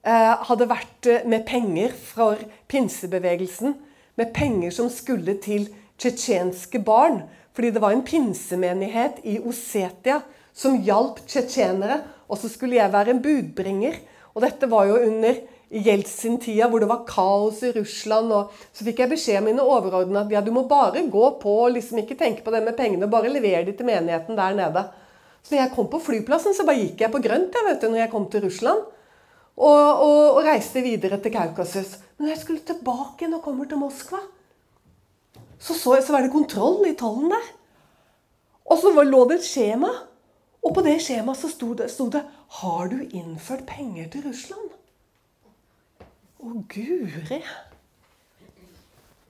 eh, 0.05 0.35
hadde 0.45 0.69
vært 0.69 1.07
eh, 1.09 1.25
med 1.25 1.45
penger 1.47 1.95
fra 1.95 2.35
pinsebevegelsen. 2.69 3.73
Med 4.17 4.33
penger 4.33 4.71
som 4.75 4.89
skulle 4.89 5.39
til 5.41 5.69
tsjetsjenske 5.97 6.83
barn. 6.85 7.23
Fordi 7.53 7.71
det 7.73 7.81
var 7.81 7.95
en 7.95 8.05
pinsemenighet 8.05 9.23
i 9.25 9.39
Osetia 9.39 10.21
som 10.53 10.77
hjalp 10.77 11.23
tsjetsjenere. 11.25 12.03
Og 12.29 12.37
så 12.37 12.51
skulle 12.51 12.77
jeg 12.77 12.93
være 12.93 13.15
en 13.15 13.21
budbringer. 13.23 13.97
Og 14.35 14.43
dette 14.45 14.69
var 14.69 14.85
jo 14.85 14.99
under 15.01 15.39
Jeltsin-tida, 15.67 16.69
hvor 16.71 16.79
det 16.79 16.87
var 16.87 17.03
kaos 17.07 17.59
i 17.67 17.73
Russland. 17.75 18.31
Så 18.71 18.85
fikk 18.87 19.01
jeg 19.03 19.11
beskjed 19.11 19.41
av 19.41 19.47
mine 19.47 19.63
overordnede 19.65 20.23
at 20.23 20.35
ja, 20.37 20.43
du 20.43 20.53
må 20.55 20.63
bare 20.69 21.03
gå 21.11 21.25
på 21.41 21.55
liksom 21.73 21.99
ikke 22.03 22.15
tenke 22.19 22.45
på 22.45 22.53
det 22.55 22.63
med 22.63 22.77
pengene. 22.77 23.09
Bare 23.11 23.31
levere 23.31 23.65
de 23.67 23.75
til 23.75 23.89
menigheten 23.89 24.39
der 24.39 24.55
nede. 24.55 24.85
Så 25.43 25.55
når 25.55 25.61
jeg 25.61 25.73
kom 25.75 25.89
på 25.91 25.99
flyplassen, 26.03 26.55
så 26.55 26.65
bare 26.67 26.79
gikk 26.79 27.03
jeg 27.03 27.11
på 27.13 27.23
grønt 27.23 27.55
jeg 27.55 27.67
vet 27.67 27.83
du, 27.83 27.89
når 27.91 28.01
jeg 28.03 28.13
kom 28.13 28.29
til 28.31 28.45
Russland. 28.47 28.87
Og, 29.57 29.83
og, 30.05 30.23
og 30.37 30.41
reiste 30.45 30.83
videre 30.85 31.19
til 31.19 31.33
Kaukasus. 31.33 31.97
Men 32.15 32.27
når 32.27 32.33
jeg 32.35 32.41
skulle 32.43 32.67
tilbake 32.67 33.23
igjen 33.23 33.37
og 33.39 33.43
kommer 33.45 33.67
til 33.67 33.81
Moskva, 33.81 34.19
så, 35.57 35.73
så, 35.73 35.97
så 35.97 36.13
var 36.13 36.23
det 36.23 36.33
kontroll 36.35 36.85
i 36.87 36.95
tollen 36.99 37.33
der. 37.33 37.47
Og 38.67 38.79
så 38.79 38.91
lå 38.93 39.23
det 39.27 39.39
et 39.39 39.47
skjema. 39.47 39.91
Og 40.63 40.75
på 40.75 40.83
det 40.85 40.97
skjemaet 41.03 41.39
så 41.39 41.49
sto 41.51 41.73
det, 41.77 41.89
sto 41.91 42.09
det 42.11 42.23
'Har 42.59 42.87
du 42.91 42.99
innført 43.11 43.65
penger 43.65 44.09
til 44.11 44.27
Russland?' 44.27 44.76
Å, 46.37 46.51
guri! 46.69 47.39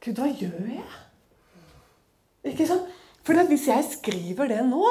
Gud, 0.03 0.19
hva 0.19 0.27
gjør 0.27 0.71
jeg? 0.71 0.87
Ikke 2.51 2.67
sant? 2.69 2.89
For 3.27 3.47
hvis 3.49 3.67
jeg 3.67 3.83
skriver 3.91 4.47
det 4.47 4.61
nå 4.63 4.83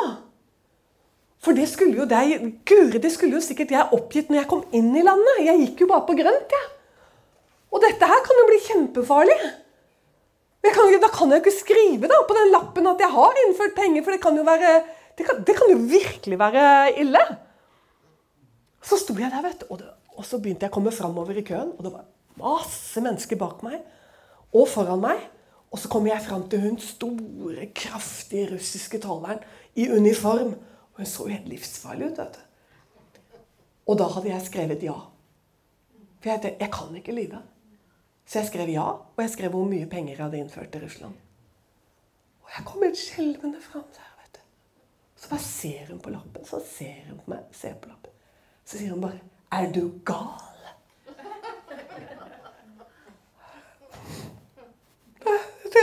For 1.40 1.56
det 1.56 1.64
skulle 1.70 1.96
jo 2.02 2.04
deg 2.08 2.50
Guri, 2.68 3.00
det 3.00 3.12
skulle 3.14 3.38
jo 3.38 3.44
sikkert 3.44 3.72
jeg 3.72 3.96
oppgitt 3.96 4.28
når 4.28 4.42
jeg 4.42 4.50
kom 4.50 4.64
inn 4.76 4.90
i 4.96 5.04
landet. 5.04 5.44
Jeg 5.46 5.62
gikk 5.62 5.84
jo 5.84 5.90
bare 5.92 6.04
på 6.08 6.16
grønt, 6.18 6.52
jeg. 6.52 6.66
Ja. 6.66 6.72
Og 7.72 7.82
dette 7.84 8.08
her 8.08 8.22
kan 8.24 8.40
jo 8.40 8.48
bli 8.48 8.58
kjempefarlig. 8.64 9.38
Kan, 10.66 10.92
da 11.00 11.08
kan 11.12 11.30
jeg 11.30 11.38
jo 11.38 11.44
ikke 11.44 11.54
skrive 11.54 12.08
da, 12.10 12.18
på 12.26 12.34
den 12.34 12.48
lappen 12.50 12.88
at 12.90 13.00
jeg 13.00 13.12
har 13.12 13.42
innført 13.44 13.76
penger, 13.76 14.02
for 14.02 14.14
det 14.16 14.22
kan 14.24 14.38
jo 14.38 14.44
være 14.46 14.72
det 15.16 15.24
kan, 15.24 15.38
det 15.46 15.54
kan 15.56 15.70
jo 15.70 15.76
virkelig 15.88 16.38
være 16.40 16.64
ille. 17.00 17.22
Så 18.84 18.98
sto 19.00 19.14
jeg 19.16 19.30
der, 19.32 19.44
vet 19.44 19.62
du, 19.62 19.68
og, 19.70 19.78
det, 19.80 19.92
og 20.16 20.24
så 20.24 20.40
begynte 20.40 20.66
jeg 20.66 20.72
å 20.72 20.76
komme 20.78 20.94
framover 20.94 21.36
i 21.36 21.44
køen. 21.46 21.74
Og 21.76 21.84
det 21.84 21.92
var 21.92 22.06
masse 22.40 23.00
mennesker 23.04 23.38
bak 23.40 23.62
meg 23.66 23.82
og 24.56 24.68
foran 24.72 25.02
meg. 25.02 25.20
Og 25.74 25.80
så 25.82 25.90
kommer 25.92 26.14
jeg 26.14 26.24
fram 26.24 26.46
til 26.48 26.62
hun 26.62 26.78
store, 26.80 27.68
kraftige 27.76 28.54
russiske 28.54 29.00
taleren 29.02 29.42
i 29.76 29.88
uniform. 29.92 30.54
Og 30.94 31.02
hun 31.02 31.10
så 31.10 31.28
helt 31.28 31.50
livsfarlig 31.50 32.12
ut. 32.12 32.22
vet 32.22 32.38
du. 32.38 33.42
Og 33.86 33.98
da 34.00 34.08
hadde 34.14 34.32
jeg 34.32 34.46
skrevet 34.46 34.86
ja. 34.86 34.96
For 36.22 36.32
jeg, 36.32 36.56
jeg 36.60 36.72
kan 36.72 36.96
ikke 36.96 37.14
lyve. 37.14 37.42
Så 38.26 38.40
jeg 38.40 38.48
skrev 38.48 38.72
ja, 38.72 38.88
og 39.14 39.22
jeg 39.22 39.30
skrev 39.36 39.52
hvor 39.54 39.68
mye 39.70 39.86
penger 39.86 40.16
jeg 40.16 40.24
hadde 40.24 40.40
innført 40.40 40.72
til 40.74 40.82
Russland. 40.82 41.14
Og 42.42 42.50
jeg 42.56 42.66
kom 42.66 42.82
helt 42.82 42.98
skjelvende 42.98 43.60
fram 43.62 43.84
der. 43.94 44.10
vet 44.22 44.40
du. 44.40 44.42
Så 45.14 45.30
bare 45.30 45.44
ser 45.44 45.92
hun 45.92 46.00
på 46.02 46.10
lappen. 46.10 46.44
Så 46.48 46.62
ser 46.66 47.06
hun 47.10 47.20
på 47.20 47.30
meg, 47.30 47.46
ser 47.52 47.76
på 47.78 47.92
lappen. 47.92 48.16
Så 48.66 48.80
sier 48.80 48.96
hun 48.96 49.04
bare 49.04 49.20
'Er 49.56 49.72
du 49.72 49.90
gal?' 50.04 50.42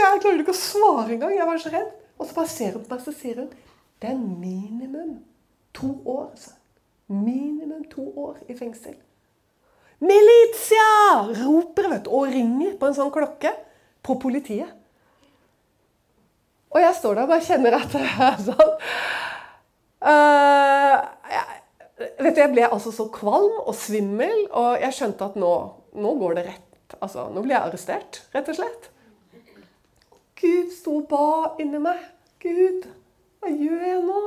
Jeg 0.04 0.20
klarer 0.22 0.40
ikke 0.42 0.54
å 0.54 0.58
svare 0.58 1.14
engang. 1.14 1.32
Jeg 1.34 1.46
var 1.46 1.58
så 1.58 1.70
redd. 1.72 1.88
Og 2.18 2.26
så 2.28 2.34
bare 2.36 2.50
ser 2.50 2.76
hun 2.76 2.84
på 2.84 2.94
meg, 2.94 3.00
så 3.02 3.12
sier 3.12 3.40
hun 3.42 3.48
'Det 4.00 4.10
er 4.10 4.18
minimum 4.18 5.24
to 5.74 5.90
år'. 6.06 6.36
Så. 6.36 6.50
Minimum 7.08 7.84
to 7.90 8.12
år 8.16 8.36
i 8.48 8.56
fengsel. 8.56 8.94
Militia! 9.98 11.44
roper 11.44 11.88
vet 11.88 12.06
og 12.06 12.28
ringer 12.28 12.76
på 12.78 12.86
en 12.86 12.94
sånn 12.94 13.10
klokke 13.10 13.52
på 14.02 14.18
politiet. 14.20 14.68
Og 16.70 16.80
jeg 16.80 16.94
står 16.94 17.14
der 17.14 17.22
og 17.22 17.28
bare 17.28 17.40
kjenner 17.46 17.76
at 17.78 17.92
det 17.92 18.00
er 18.02 18.40
sånn 18.48 18.72
uh, 20.02 21.13
vet 21.98 22.34
du, 22.34 22.40
jeg 22.40 22.52
ble 22.52 22.66
altså 22.68 22.92
så 22.94 23.06
kvalm 23.14 23.60
og 23.64 23.74
svimmel, 23.78 24.46
og 24.50 24.80
jeg 24.82 24.96
skjønte 24.96 25.28
at 25.30 25.38
nå, 25.40 25.52
nå 25.94 26.14
går 26.20 26.38
det 26.38 26.46
rett. 26.48 26.96
Altså, 27.00 27.28
nå 27.32 27.42
blir 27.44 27.56
jeg 27.56 27.68
arrestert, 27.68 28.20
rett 28.34 28.50
og 28.50 28.58
slett. 28.58 28.90
Gud 30.40 30.72
sto 30.74 30.98
og 31.00 31.06
ba 31.10 31.54
inni 31.62 31.80
meg. 31.82 32.02
Gud, 32.42 32.88
hva 33.40 33.52
gjør 33.52 33.86
jeg 33.88 34.02
nå? 34.04 34.24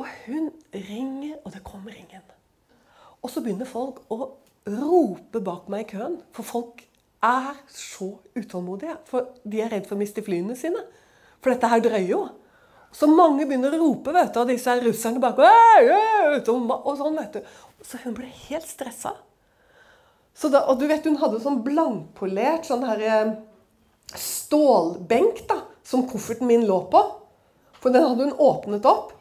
Og 0.00 0.12
hun 0.26 0.52
ringer, 0.74 1.40
og 1.44 1.52
det 1.52 1.64
kommer 1.66 1.96
ingen. 1.96 2.22
Og 3.20 3.32
så 3.32 3.42
begynner 3.44 3.68
folk 3.68 4.04
å 4.12 4.36
rope 4.70 5.42
bak 5.44 5.68
meg 5.72 5.84
i 5.84 5.90
køen. 5.96 6.20
For 6.36 6.46
folk 6.46 6.84
er 7.24 7.58
så 7.68 8.14
utålmodige. 8.36 8.96
For 9.08 9.32
de 9.44 9.60
er 9.60 9.72
redd 9.74 9.88
for 9.88 9.98
å 9.98 10.00
miste 10.00 10.24
flyene 10.24 10.56
sine. 10.56 10.84
For 11.40 11.52
dette 11.52 11.68
her 11.72 11.82
drøyer 11.84 12.08
jo. 12.08 12.22
Så 12.94 13.06
mange 13.06 13.46
begynner 13.46 13.74
å 13.76 13.82
rope, 13.84 14.12
vet 14.14 14.32
du, 14.34 14.40
og 14.42 14.50
disse 14.50 14.74
russerne 14.82 15.22
bak 15.22 15.38
og 15.38 16.96
sånn, 16.98 17.18
vet 17.20 17.38
du. 17.38 17.52
Så 17.86 18.00
hun 18.02 18.16
ble 18.16 18.26
helt 18.48 18.66
stressa. 18.68 19.14
Da, 20.40 20.64
og 20.72 20.80
du 20.80 20.86
vet, 20.88 21.04
hun 21.04 21.20
hadde 21.20 21.40
sånn 21.42 21.60
blankpolert 21.64 22.66
sånn 22.66 22.86
her 22.88 23.02
eh, 23.04 23.32
stålbenk 24.16 25.44
da, 25.50 25.60
som 25.84 26.06
kofferten 26.08 26.48
min 26.48 26.64
lå 26.68 26.82
på. 26.92 27.02
For 27.80 27.92
den 27.92 28.06
hadde 28.06 28.28
hun 28.28 28.38
åpnet 28.40 28.86
opp. 28.88 29.14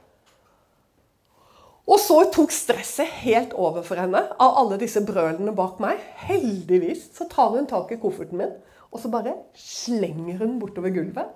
Og 1.90 1.98
så 1.98 2.20
tok 2.30 2.52
stresset 2.54 3.10
helt 3.24 3.56
over 3.58 3.82
for 3.86 3.98
henne 3.98 4.22
av 4.38 4.58
alle 4.62 4.78
disse 4.82 5.02
brølene 5.06 5.56
bak 5.58 5.80
meg. 5.82 6.02
Heldigvis 6.28 7.08
så 7.18 7.26
tar 7.32 7.56
hun 7.56 7.70
tak 7.70 7.92
i 7.96 8.00
kofferten 8.02 8.38
min, 8.38 8.52
og 8.94 9.02
så 9.02 9.10
bare 9.12 9.34
slenger 9.58 10.44
hun 10.44 10.60
bortover 10.62 10.94
gulvet. 10.94 11.32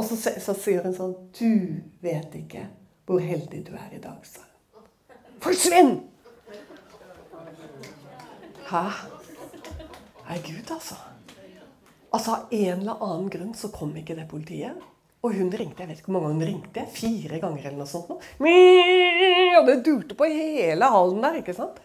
Og 0.00 0.06
så, 0.08 0.16
så 0.40 0.54
sier 0.56 0.86
hun 0.86 0.94
sånn 0.96 1.16
Du 1.36 1.80
vet 2.00 2.36
ikke 2.38 2.64
hvor 3.10 3.20
heldig 3.20 3.64
du 3.66 3.72
er 3.74 3.96
i 3.96 3.98
dag, 3.98 4.20
sa 4.22 4.44
hun. 4.46 4.84
Forsvinn! 5.42 5.96
Hæ? 8.70 8.82
Nei, 10.28 10.36
Gud, 10.46 10.70
altså. 10.70 10.94
Altså, 12.14 12.36
Av 12.36 12.54
en 12.54 12.84
eller 12.84 13.02
annen 13.02 13.26
grunn 13.34 13.50
så 13.58 13.72
kom 13.74 13.90
ikke 13.98 14.14
det 14.14 14.28
politiet. 14.30 14.78
Og 15.26 15.34
hun 15.36 15.50
ringte 15.50 15.82
jeg 15.82 15.90
vet 15.90 16.00
ikke 16.00 16.14
hvor 16.14 16.22
mange 16.22 16.38
hun 16.38 16.46
ringte, 16.52 16.86
fire 16.94 17.40
ganger 17.42 17.66
eller 17.66 17.82
noe 17.82 17.90
sånt. 17.90 18.12
Og 18.14 19.66
det 19.66 19.80
durte 19.84 20.16
på 20.16 20.30
hele 20.30 20.92
hallen 20.94 21.26
der. 21.26 21.40
ikke 21.42 21.56
sant? 21.58 21.82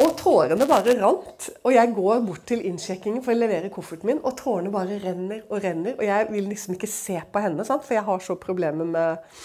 Og 0.00 0.16
tårene 0.30 0.66
bare 0.70 0.96
rant. 1.00 1.48
Og 1.64 1.74
jeg 1.74 1.94
går 1.96 2.22
bort 2.26 2.44
til 2.48 2.62
innsjekkingen 2.68 3.22
for 3.24 3.34
å 3.34 3.40
levere 3.40 3.70
kofferten 3.72 4.10
min, 4.10 4.20
og 4.22 4.36
tårene 4.38 4.72
bare 4.72 5.00
renner 5.02 5.42
og 5.48 5.62
renner. 5.64 5.96
Og 5.98 6.04
jeg 6.06 6.28
vil 6.30 6.50
liksom 6.50 6.76
ikke 6.76 6.90
se 6.90 7.18
på 7.32 7.42
henne, 7.42 7.66
sant? 7.66 7.86
for 7.86 7.96
jeg 7.96 8.06
har 8.06 8.24
så 8.24 8.38
problemer 8.40 8.88
med 8.88 9.40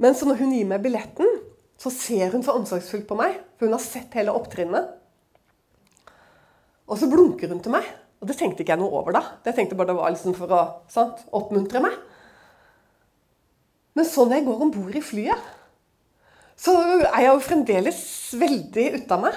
Men 0.00 0.16
så 0.18 0.26
når 0.26 0.40
hun 0.40 0.54
gir 0.56 0.66
meg 0.66 0.82
billetten, 0.82 1.28
så 1.78 1.90
ser 1.92 2.32
hun 2.32 2.42
så 2.42 2.56
omsorgsfullt 2.58 3.06
på 3.06 3.18
meg. 3.18 3.36
For 3.58 3.68
hun 3.68 3.76
har 3.76 3.84
sett 3.84 4.16
hele 4.18 4.34
opptrinnet. 4.34 4.88
Og 6.90 6.98
så 6.98 7.06
blunker 7.10 7.52
hun 7.52 7.62
til 7.62 7.76
meg. 7.76 7.86
Og 8.18 8.26
det 8.26 8.38
tenkte 8.40 8.64
ikke 8.64 8.74
jeg 8.74 8.80
noe 8.80 9.02
over 9.02 9.14
da. 9.14 9.22
Det 9.44 9.54
tenkte 9.54 9.76
bare 9.78 9.92
det 9.92 9.98
var 10.00 10.10
liksom 10.14 10.34
for 10.38 10.50
å 10.50 10.62
sant, 10.90 11.22
oppmuntre 11.36 11.82
meg. 11.84 11.94
Men 13.94 14.08
så 14.08 14.24
når 14.24 14.40
jeg 14.40 14.46
går 14.48 14.64
om 14.64 14.72
bord 14.74 14.96
i 14.98 15.04
flyet, 15.04 15.53
så 16.56 16.74
er 16.76 17.20
jeg 17.24 17.30
jo 17.32 17.42
fremdeles 17.44 18.00
veldig 18.38 18.86
meg. 19.22 19.36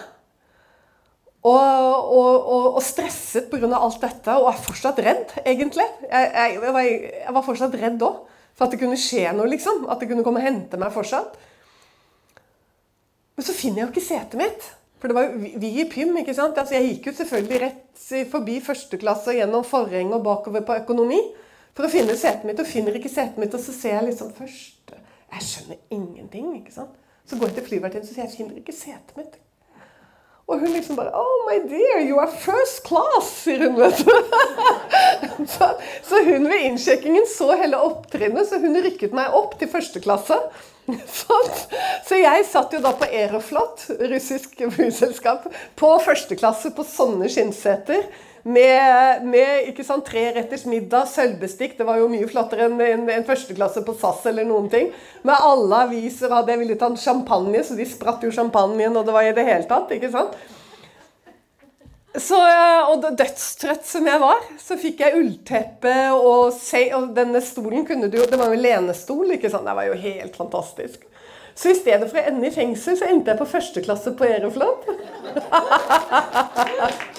Og, 1.47 1.53
og, 1.55 2.47
og, 2.51 2.65
og 2.77 2.81
stresset 2.83 3.47
pga. 3.51 3.69
alt 3.77 4.01
dette, 4.01 4.35
og 4.35 4.49
er 4.51 4.63
fortsatt 4.63 4.99
redd, 5.03 5.35
egentlig. 5.45 5.85
Jeg, 6.09 6.31
jeg, 6.33 6.57
jeg, 6.57 6.73
var, 6.73 6.87
jeg 6.87 7.35
var, 7.35 7.45
fortsatt 7.45 7.77
redd 7.79 8.03
òg, 8.03 8.23
for 8.57 8.65
at 8.65 8.73
det 8.73 8.81
kunne 8.81 8.99
skje 8.99 9.29
noe, 9.37 9.47
liksom. 9.51 9.85
At 9.87 10.01
det 10.01 10.09
kunne 10.09 10.25
komme 10.25 10.41
og 10.41 10.47
hente 10.47 10.79
meg 10.81 10.91
fortsatt. 10.95 11.37
Men 13.37 13.45
så 13.45 13.53
finner 13.55 13.83
jeg 13.83 13.87
jo 13.87 13.93
ikke 13.93 14.07
setet 14.07 14.39
mitt. 14.41 14.69
For 14.97 15.09
det 15.11 15.15
var 15.17 15.27
jo 15.27 15.49
vi 15.61 15.69
i 15.77 15.85
Pym, 15.89 16.15
ikke 16.19 16.35
sant. 16.35 16.57
Altså, 16.57 16.75
jeg 16.75 16.95
gikk 16.95 17.11
jo 17.11 17.17
selvfølgelig 17.19 17.59
rett 17.63 18.05
forbi 18.31 18.57
første 18.65 18.97
klasse 18.99 19.29
og 19.29 19.37
gjennom 19.37 19.65
forheng 19.67 20.13
og 20.15 20.23
bakover 20.25 20.65
på 20.65 20.79
økonomi 20.81 21.19
for 21.77 21.85
å 21.85 21.91
finne 21.91 22.15
setet 22.17 22.47
mitt, 22.49 22.57
og 22.57 22.65
finner 22.65 22.95
ikke 22.97 23.11
setet 23.11 23.37
mitt, 23.37 23.53
og 23.53 23.61
så 23.61 23.75
ser 23.75 23.99
jeg 23.99 24.07
liksom 24.09 24.33
først 24.37 24.95
Jeg 25.27 25.43
skjønner 25.43 25.77
ingenting, 25.91 26.49
ikke 26.57 26.73
sant. 26.73 26.95
Så 27.27 27.35
går 27.35 27.51
jeg 27.51 27.59
til 27.59 27.67
flyvertinnen 27.71 28.07
og 28.07 28.13
sier 28.13 28.25
jeg 28.25 28.37
finner 28.37 28.61
ikke 28.61 28.75
setet 28.75 29.19
mitt. 29.19 29.35
Og 30.47 30.61
hun 30.61 30.71
liksom 30.71 30.95
bare 30.95 31.11
Oh, 31.11 31.43
my 31.49 31.57
dear, 31.67 31.99
you 32.07 32.19
are 32.23 32.31
first 32.31 32.85
class, 32.87 33.31
sier 33.43 33.65
hun. 33.65 33.75
vet 33.75 33.99
du. 33.99 34.13
så, 35.55 35.73
så, 36.07 36.21
hun 36.23 36.47
ved 36.47 36.63
innsjekkingen 36.69 37.27
så 37.27 37.51
hele 37.59 37.81
opptrinnet, 37.83 38.47
så 38.47 38.61
hun 38.63 38.79
rykket 38.79 39.15
meg 39.17 39.35
opp 39.35 39.57
til 39.59 39.71
første 39.71 40.03
klasse. 40.03 40.39
Så 42.07 42.15
jeg 42.15 42.45
satt 42.47 42.71
jo 42.71 42.79
da 42.79 42.93
på 42.95 43.09
Aeroflot, 43.11 43.81
russisk 44.07 44.61
flyselskap, 44.71 45.49
på 45.75 45.89
første 45.99 46.37
klasse 46.39 46.71
på 46.71 46.85
sånne 46.87 47.27
skinnseter. 47.27 48.05
Med, 48.47 49.25
med 49.27 49.65
ikke 49.67 49.83
sant, 49.83 50.05
treretters 50.07 50.63
middag, 50.71 51.09
sølvbestikk. 51.11 51.73
Det 51.75 51.87
var 51.87 51.97
jo 51.99 52.07
mye 52.07 52.29
flottere 52.31 52.69
enn 52.69 52.77
en, 52.79 53.01
en 53.11 53.25
førsteklasse 53.27 53.83
på 53.83 53.95
SAS 53.99 54.21
eller 54.31 54.47
noen 54.47 54.69
ting. 54.71 54.93
Med 55.27 55.35
alle 55.49 55.81
aviser 55.89 56.31
hadde 56.31 56.53
jeg 56.53 56.61
villet 56.61 56.85
en 56.87 56.95
champagne, 57.01 57.63
så 57.67 57.75
de 57.75 57.87
spratt 57.89 58.23
jo 58.23 58.31
champagnen, 58.31 58.95
og 58.95 59.03
det 59.03 59.15
var 59.15 59.27
i 59.27 59.33
det 59.35 59.43
hele 59.49 59.67
tatt. 59.67 59.91
ikke 59.91 60.13
sant? 60.13 60.37
Så, 62.17 62.39
og 62.87 63.03
dødstrøtt 63.03 63.83
som 63.85 64.07
jeg 64.07 64.23
var, 64.23 64.39
så 64.63 64.79
fikk 64.79 65.03
jeg 65.03 65.19
ullteppe 65.19 65.93
og, 66.15 66.55
og 66.95 67.11
denne 67.13 67.43
stolen 67.45 67.85
kunne 67.85 68.07
du 68.09 68.17
jo 68.17 68.25
Det 68.31 68.39
var 68.39 68.55
jo 68.55 68.63
lenestol, 68.63 69.35
ikke 69.35 69.51
sant? 69.53 69.67
Det 69.67 69.75
var 69.77 69.91
jo 69.91 69.99
helt 70.07 70.39
fantastisk. 70.39 71.03
Så 71.57 71.73
i 71.73 71.77
stedet 71.77 72.07
for 72.07 72.21
å 72.21 72.25
ende 72.31 72.47
i 72.47 72.53
fengsel, 72.53 72.95
så 72.95 73.11
endte 73.11 73.33
jeg 73.33 73.41
på 73.41 73.51
første 73.51 73.83
klasse 73.83 74.15
på 74.15 74.25
Aeroflot. 74.29 74.87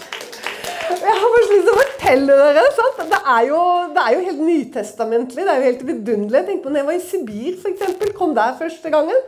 Jeg 0.89 1.17
har 1.21 1.33
bare 1.33 1.47
lyst 1.51 1.67
til 1.67 1.73
å 1.73 1.79
fortelle 1.79 2.37
dere. 2.39 2.63
Sant? 2.77 3.01
Det, 3.11 3.19
er 3.35 3.43
jo, 3.51 3.63
det 3.93 4.05
er 4.05 4.15
jo 4.15 4.21
helt 4.29 4.45
nytestamentlig. 4.47 5.45
Det 5.45 5.53
er 5.53 5.59
jo 5.61 5.67
helt 5.67 5.83
vidunderlig. 5.91 6.45
Tenk 6.47 6.63
på 6.65 6.73
når 6.73 6.81
jeg 6.81 6.89
var 6.89 6.97
i 6.97 7.03
Sibir, 7.05 7.59
f.eks. 7.59 8.15
Kom 8.17 8.33
der 8.37 8.55
første 8.57 8.93
gangen. 8.93 9.27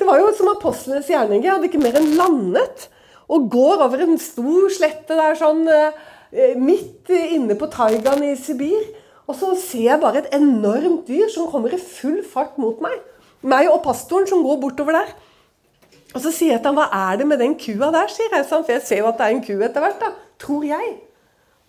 Det 0.00 0.08
var 0.08 0.18
jo 0.18 0.32
som 0.34 0.50
apostlenes 0.50 1.10
gjerninger. 1.10 1.46
Jeg 1.46 1.54
hadde 1.54 1.68
ikke 1.70 1.82
mer 1.82 1.98
enn 2.00 2.10
landet. 2.18 2.88
Og 3.30 3.46
går 3.52 3.84
over 3.86 4.02
en 4.02 4.18
stor 4.18 4.66
slette 4.74 5.14
der 5.14 5.38
sånn 5.38 5.62
eh, 5.70 6.56
midt 6.58 7.12
inne 7.14 7.54
på 7.58 7.68
taigaen 7.70 8.24
i 8.26 8.34
Sibir. 8.40 8.88
Og 9.30 9.36
så 9.38 9.52
ser 9.60 9.86
jeg 9.92 10.02
bare 10.02 10.24
et 10.24 10.32
enormt 10.34 11.06
dyr 11.06 11.30
som 11.30 11.46
kommer 11.52 11.76
i 11.76 11.78
full 11.78 12.24
fart 12.26 12.58
mot 12.58 12.80
meg. 12.82 12.96
Meg 13.46 13.70
og 13.70 13.84
pastoren 13.84 14.26
som 14.26 14.42
går 14.42 14.58
bortover 14.64 14.98
der. 14.98 15.14
Og 16.10 16.18
så 16.24 16.32
sier 16.34 16.56
jeg 16.56 16.64
til 16.64 16.72
ham 16.72 16.80
hva 16.80 16.88
er 17.12 17.20
det 17.20 17.28
med 17.30 17.38
den 17.38 17.54
kua 17.54 17.92
der, 17.94 18.10
sier 18.10 18.34
jeg. 18.34 18.48
For 18.50 18.74
jeg 18.74 18.82
ser 18.88 19.04
jo 19.04 19.12
at 19.12 19.20
det 19.20 19.28
er 19.28 19.36
en 19.36 19.44
ku 19.46 19.54
etter 19.54 19.86
hvert. 19.86 20.02
da. 20.02 20.29
Tror 20.40 20.66
jeg. 20.66 20.98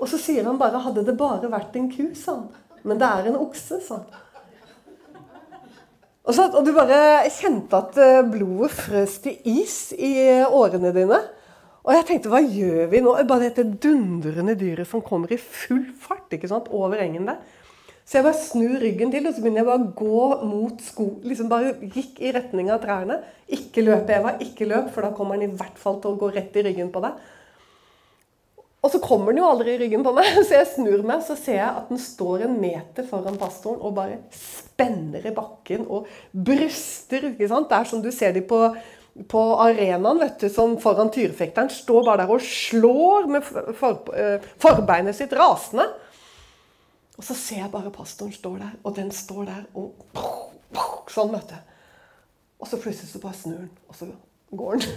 Og 0.01 0.09
så 0.09 0.17
sier 0.17 0.47
han 0.47 0.57
bare 0.57 0.81
'Hadde 0.81 1.05
det 1.05 1.17
bare 1.17 1.51
vært 1.51 1.75
en 1.75 1.91
ku', 1.91 2.15
sa 2.15 2.35
han. 2.35 2.49
Men 2.83 2.97
det 2.97 3.07
er 3.07 3.27
en 3.29 3.41
okse, 3.43 3.81
sa 3.81 3.95
han. 3.95 4.05
Og, 6.21 6.33
så, 6.35 6.47
og 6.53 6.65
du 6.65 6.71
bare 6.73 7.29
kjente 7.33 7.77
at 7.77 7.97
eh, 7.97 8.21
blodet 8.29 8.71
frøs 8.71 9.17
til 9.23 9.37
is 9.45 9.93
i 9.97 10.13
årene 10.45 10.93
dine. 10.93 11.17
Og 11.81 11.95
jeg 11.95 12.05
tenkte, 12.05 12.29
hva 12.29 12.43
gjør 12.45 12.91
vi 12.91 13.01
nå? 13.01 13.15
Bare 13.25 13.47
dette 13.47 13.65
dundrende 13.81 14.53
dyret 14.57 14.89
som 14.89 15.01
kommer 15.01 15.33
i 15.33 15.39
full 15.41 15.87
fart 15.97 16.29
ikke 16.37 16.49
sant? 16.51 16.69
over 16.69 17.01
engen 17.01 17.25
der. 17.25 17.41
Så 18.05 18.19
jeg 18.19 18.25
bare 18.27 18.37
snur 18.37 18.77
ryggen 18.81 19.11
til, 19.13 19.25
og 19.25 19.33
så 19.33 19.41
begynner 19.41 19.61
jeg 19.61 19.69
bare 19.69 19.81
å 19.81 19.91
gå 19.97 20.47
mot 20.51 20.81
sko. 20.83 21.07
Liksom 21.25 21.49
bare 21.49 21.73
gikk 21.93 22.21
i 22.21 22.33
retning 22.35 22.69
av 22.73 22.81
trærne. 22.83 23.21
Ikke 23.49 23.85
løp, 23.85 24.09
Eva. 24.13 24.35
Ikke 24.43 24.67
løp, 24.69 24.91
for 24.93 25.05
da 25.05 25.13
kommer 25.15 25.37
han 25.37 25.47
i 25.47 25.53
hvert 25.57 25.77
fall 25.81 26.01
til 26.03 26.13
å 26.13 26.19
gå 26.21 26.29
rett 26.35 26.57
i 26.59 26.65
ryggen 26.67 26.91
på 26.93 27.01
deg. 27.05 27.17
Og 28.81 28.89
så 28.89 29.01
kommer 29.01 29.29
den 29.29 29.43
jo 29.43 29.49
aldri 29.49 29.75
i 29.75 29.79
ryggen 29.83 30.03
på 30.05 30.13
meg, 30.15 30.29
så 30.47 30.57
jeg 30.57 30.69
snur 30.73 31.03
meg, 31.05 31.21
så 31.25 31.37
ser 31.37 31.59
jeg 31.59 31.69
at 31.69 31.91
den 31.91 32.01
står 32.01 32.47
en 32.47 32.55
meter 32.61 33.05
foran 33.07 33.37
pastoren 33.41 33.81
og 33.81 33.93
bare 33.97 34.17
spenner 34.33 35.27
i 35.29 35.33
bakken 35.35 35.85
og 35.85 36.09
bryster. 36.33 37.29
ikke 37.33 37.49
sant? 37.51 37.69
Det 37.69 37.77
er 37.77 37.91
som 37.91 38.01
du 38.01 38.09
ser 38.15 38.33
de 38.37 38.41
på, 38.45 38.61
på 39.29 39.43
arenaen, 39.61 40.21
vet 40.23 40.41
du, 40.41 40.47
som 40.49 40.79
foran 40.81 41.13
tyrefekteren. 41.13 41.69
Står 41.69 42.07
bare 42.07 42.23
der 42.23 42.33
og 42.33 42.41
slår 42.45 43.29
med 43.29 43.45
for, 43.45 43.69
for, 43.77 44.15
forbeinet 44.63 45.17
sitt 45.17 45.35
rasende. 45.37 45.85
Og 47.19 47.27
så 47.27 47.37
ser 47.37 47.61
jeg 47.61 47.73
bare 47.73 47.93
pastoren 47.93 48.33
står 48.33 48.57
der, 48.63 48.73
og 48.81 48.97
den 48.97 49.13
står 49.13 49.45
der 49.51 49.63
og 49.77 49.93
Sånn, 51.11 51.33
vet 51.33 51.49
du. 51.49 51.55
Og 52.63 52.69
så 52.69 52.77
plutselig 52.79 53.09
så 53.11 53.19
bare 53.19 53.35
snur 53.35 53.57
den, 53.57 53.71
og 53.91 53.97
så 53.97 54.05
går 54.55 54.77
den. 54.79 54.93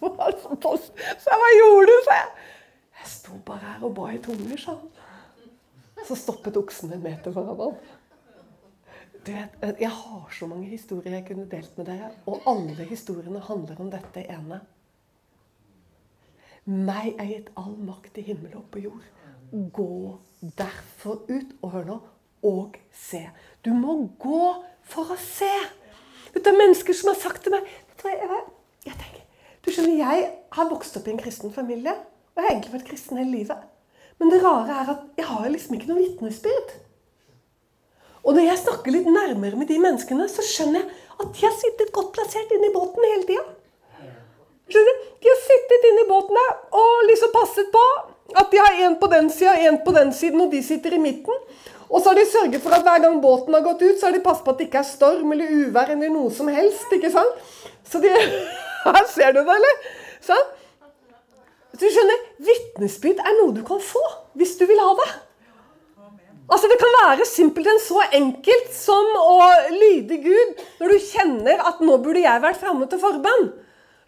så 1.22 1.30
jeg 1.32 1.38
hva 1.40 1.48
gjorde 1.56 1.86
du? 1.88 1.94
sa 2.04 2.18
jeg. 2.18 2.28
Jeg 3.00 3.12
sto 3.14 3.38
bare 3.46 3.74
her 3.74 3.86
og 3.88 3.94
ba 3.96 4.10
i 4.12 4.20
tunger, 4.22 4.58
sa 4.60 4.76
han. 4.76 4.90
Så 6.06 6.16
stoppet 6.16 6.56
oksen 6.56 6.92
en 6.94 7.02
meter 7.04 7.32
foran 7.32 7.60
ham. 7.60 7.78
Du 9.20 9.32
vet, 9.32 9.80
Jeg 9.80 9.90
har 9.90 10.28
så 10.32 10.46
mange 10.46 10.66
historier 10.66 11.12
jeg 11.12 11.26
kunne 11.26 11.48
delt 11.48 11.78
med 11.78 11.86
dere, 11.86 12.10
og 12.26 12.40
alle 12.46 12.84
historiene 12.88 13.40
handler 13.40 13.80
om 13.80 13.90
dette 13.90 14.24
ene. 14.24 14.60
Meg 16.64 17.16
er 17.18 17.28
gitt 17.28 17.50
all 17.56 17.76
makt 17.76 18.18
i 18.20 18.24
himmel 18.24 18.54
og 18.56 18.68
på 18.72 18.80
jord. 18.84 19.04
Gå 19.50 20.20
derfor 20.56 21.24
ut, 21.28 21.52
og 21.62 21.70
hør 21.70 21.84
nå, 21.84 21.98
og 22.42 22.76
se. 22.92 23.26
Du 23.64 23.72
må 23.76 23.96
gå 24.20 24.42
for 24.88 25.12
å 25.12 25.18
se. 25.20 25.50
Vet 26.32 26.44
du, 26.44 26.52
Mennesker 26.56 26.96
som 26.96 27.12
har 27.12 27.18
sagt 27.20 27.42
til 27.44 27.52
meg 27.52 27.66
vet 28.00 28.04
jeg, 28.06 28.42
jeg 28.86 28.96
tenker, 28.96 29.24
du 29.60 29.68
skjønner, 29.68 29.98
jeg 29.98 30.28
har 30.56 30.70
vokst 30.70 30.96
opp 30.96 31.08
i 31.08 31.12
en 31.12 31.20
kristen 31.20 31.52
familie. 31.52 31.92
Jeg 32.36 32.44
har 32.44 32.50
egentlig 32.52 32.74
vært 32.76 32.88
kristen 32.88 33.20
hele 33.20 33.34
livet. 33.34 33.66
Men 34.20 34.32
det 34.32 34.42
rare 34.44 34.82
er 34.82 34.92
at 34.92 35.20
jeg 35.20 35.26
har 35.30 35.48
liksom 35.48 35.76
ikke 35.76 35.88
noe 35.90 36.02
vitnesbyrd. 36.02 36.74
Og 38.20 38.36
når 38.36 38.50
jeg 38.50 38.62
snakker 38.64 38.92
litt 38.92 39.08
nærmere 39.08 39.56
med 39.56 39.70
de 39.70 39.78
menneskene, 39.80 40.26
så 40.28 40.44
skjønner 40.44 40.82
jeg 40.82 40.90
at 41.20 41.32
de 41.36 41.46
har 41.46 41.56
sittet 41.56 41.92
godt 41.96 42.12
plassert 42.16 42.52
inne 42.52 42.68
i 42.68 42.74
båten 42.74 43.06
hele 43.06 43.26
tida. 43.28 43.46
De 44.70 45.28
har 45.28 45.40
sittet 45.42 45.86
inne 45.88 46.04
i 46.04 46.08
båten 46.08 46.36
der 46.36 46.52
og 46.78 47.06
liksom 47.08 47.32
passet 47.34 47.72
på 47.74 47.82
at 48.38 48.52
de 48.52 48.60
har 48.62 48.76
en 48.86 48.94
på 49.00 49.08
den 49.10 49.30
sida 49.34 49.56
og 49.56 49.64
en 49.66 49.78
på 49.82 49.94
den 49.96 50.12
siden, 50.14 50.44
og 50.44 50.52
de 50.52 50.60
sitter 50.62 50.94
i 50.94 51.00
midten. 51.02 51.40
Og 51.90 51.98
så 51.98 52.12
har 52.12 52.20
de 52.20 52.26
sørget 52.30 52.62
for 52.62 52.76
at 52.76 52.84
hver 52.86 53.02
gang 53.02 53.18
båten 53.22 53.56
har 53.56 53.64
gått 53.64 53.82
ut, 53.82 53.96
så 53.98 54.06
har 54.06 54.14
de 54.14 54.22
passet 54.22 54.44
på 54.46 54.52
at 54.52 54.60
det 54.60 54.68
ikke 54.68 54.78
er 54.84 54.86
storm 54.86 55.32
eller 55.34 55.50
uvær 55.50 55.90
eller 55.90 56.12
noe 56.14 56.30
som 56.30 56.48
helst. 56.52 56.86
ikke 56.94 57.10
sant? 57.10 57.40
Så 57.90 57.98
de 58.04 58.12
Her 58.14 59.06
ser 59.16 59.34
du 59.34 59.42
det, 59.42 59.56
eller? 59.56 59.80
Sånn? 60.24 60.46
Du 61.78 61.86
skjønner, 61.86 62.22
Vitnesbyrd 62.42 63.20
er 63.22 63.36
noe 63.38 63.54
du 63.54 63.62
kan 63.66 63.82
få 63.82 64.02
hvis 64.38 64.56
du 64.58 64.64
vil 64.70 64.80
ha 64.82 64.94
det. 64.98 65.10
Altså 66.50 66.66
Det 66.66 66.80
kan 66.80 66.94
være 66.96 67.26
simpelthen 67.30 67.78
så 67.78 68.02
enkelt 68.16 68.72
som 68.74 69.12
å 69.20 69.36
lyde 69.70 70.18
Gud 70.24 70.62
når 70.80 70.94
du 70.94 71.04
kjenner 71.04 71.62
at 71.62 71.78
'nå 71.78 71.98
burde 72.02 72.24
jeg 72.24 72.42
vært 72.42 72.58
framme 72.58 72.88
til 72.90 72.98
forbønn'. 72.98 73.52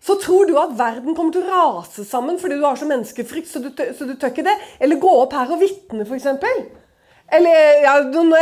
Så 0.02 0.18
tror 0.18 0.48
du 0.50 0.56
at 0.58 0.74
verden 0.78 1.14
kommer 1.14 1.30
til 1.32 1.44
å 1.46 1.52
rase 1.54 2.04
sammen 2.04 2.38
fordi 2.42 2.58
du 2.58 2.66
har 2.66 2.74
så 2.76 2.88
menneskefrykt, 2.90 3.48
så 3.48 3.62
du, 3.62 3.70
så 3.70 4.06
du 4.08 4.16
tør 4.16 4.32
ikke 4.34 4.48
det. 4.48 4.56
Eller 4.80 4.98
gå 4.98 5.10
opp 5.20 5.32
her 5.38 5.52
og 5.54 5.60
vitne, 5.62 6.02
f.eks. 6.02 6.26
Eller 7.32 7.82
ja, 7.84 7.94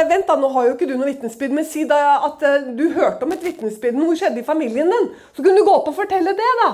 Vent, 0.08 0.26
da, 0.26 0.36
nå 0.40 0.48
har 0.54 0.66
jo 0.66 0.72
ikke 0.74 0.88
du 0.88 0.96
noe 0.96 1.10
vitnesbyrd, 1.10 1.52
men 1.52 1.68
si 1.68 1.84
da 1.84 1.98
at 2.26 2.40
uh, 2.42 2.72
du 2.74 2.88
hørte 2.96 3.28
om 3.28 3.36
et 3.36 3.44
vitnesbyrd. 3.44 3.94
Noe 3.94 4.16
skjedde 4.16 4.40
i 4.40 4.46
familien 4.46 4.88
din. 4.88 5.10
Så 5.36 5.44
kunne 5.44 5.60
du 5.60 5.68
gå 5.68 5.74
opp 5.76 5.92
og 5.92 5.98
fortelle 6.00 6.32
det, 6.32 6.48
da. 6.64 6.70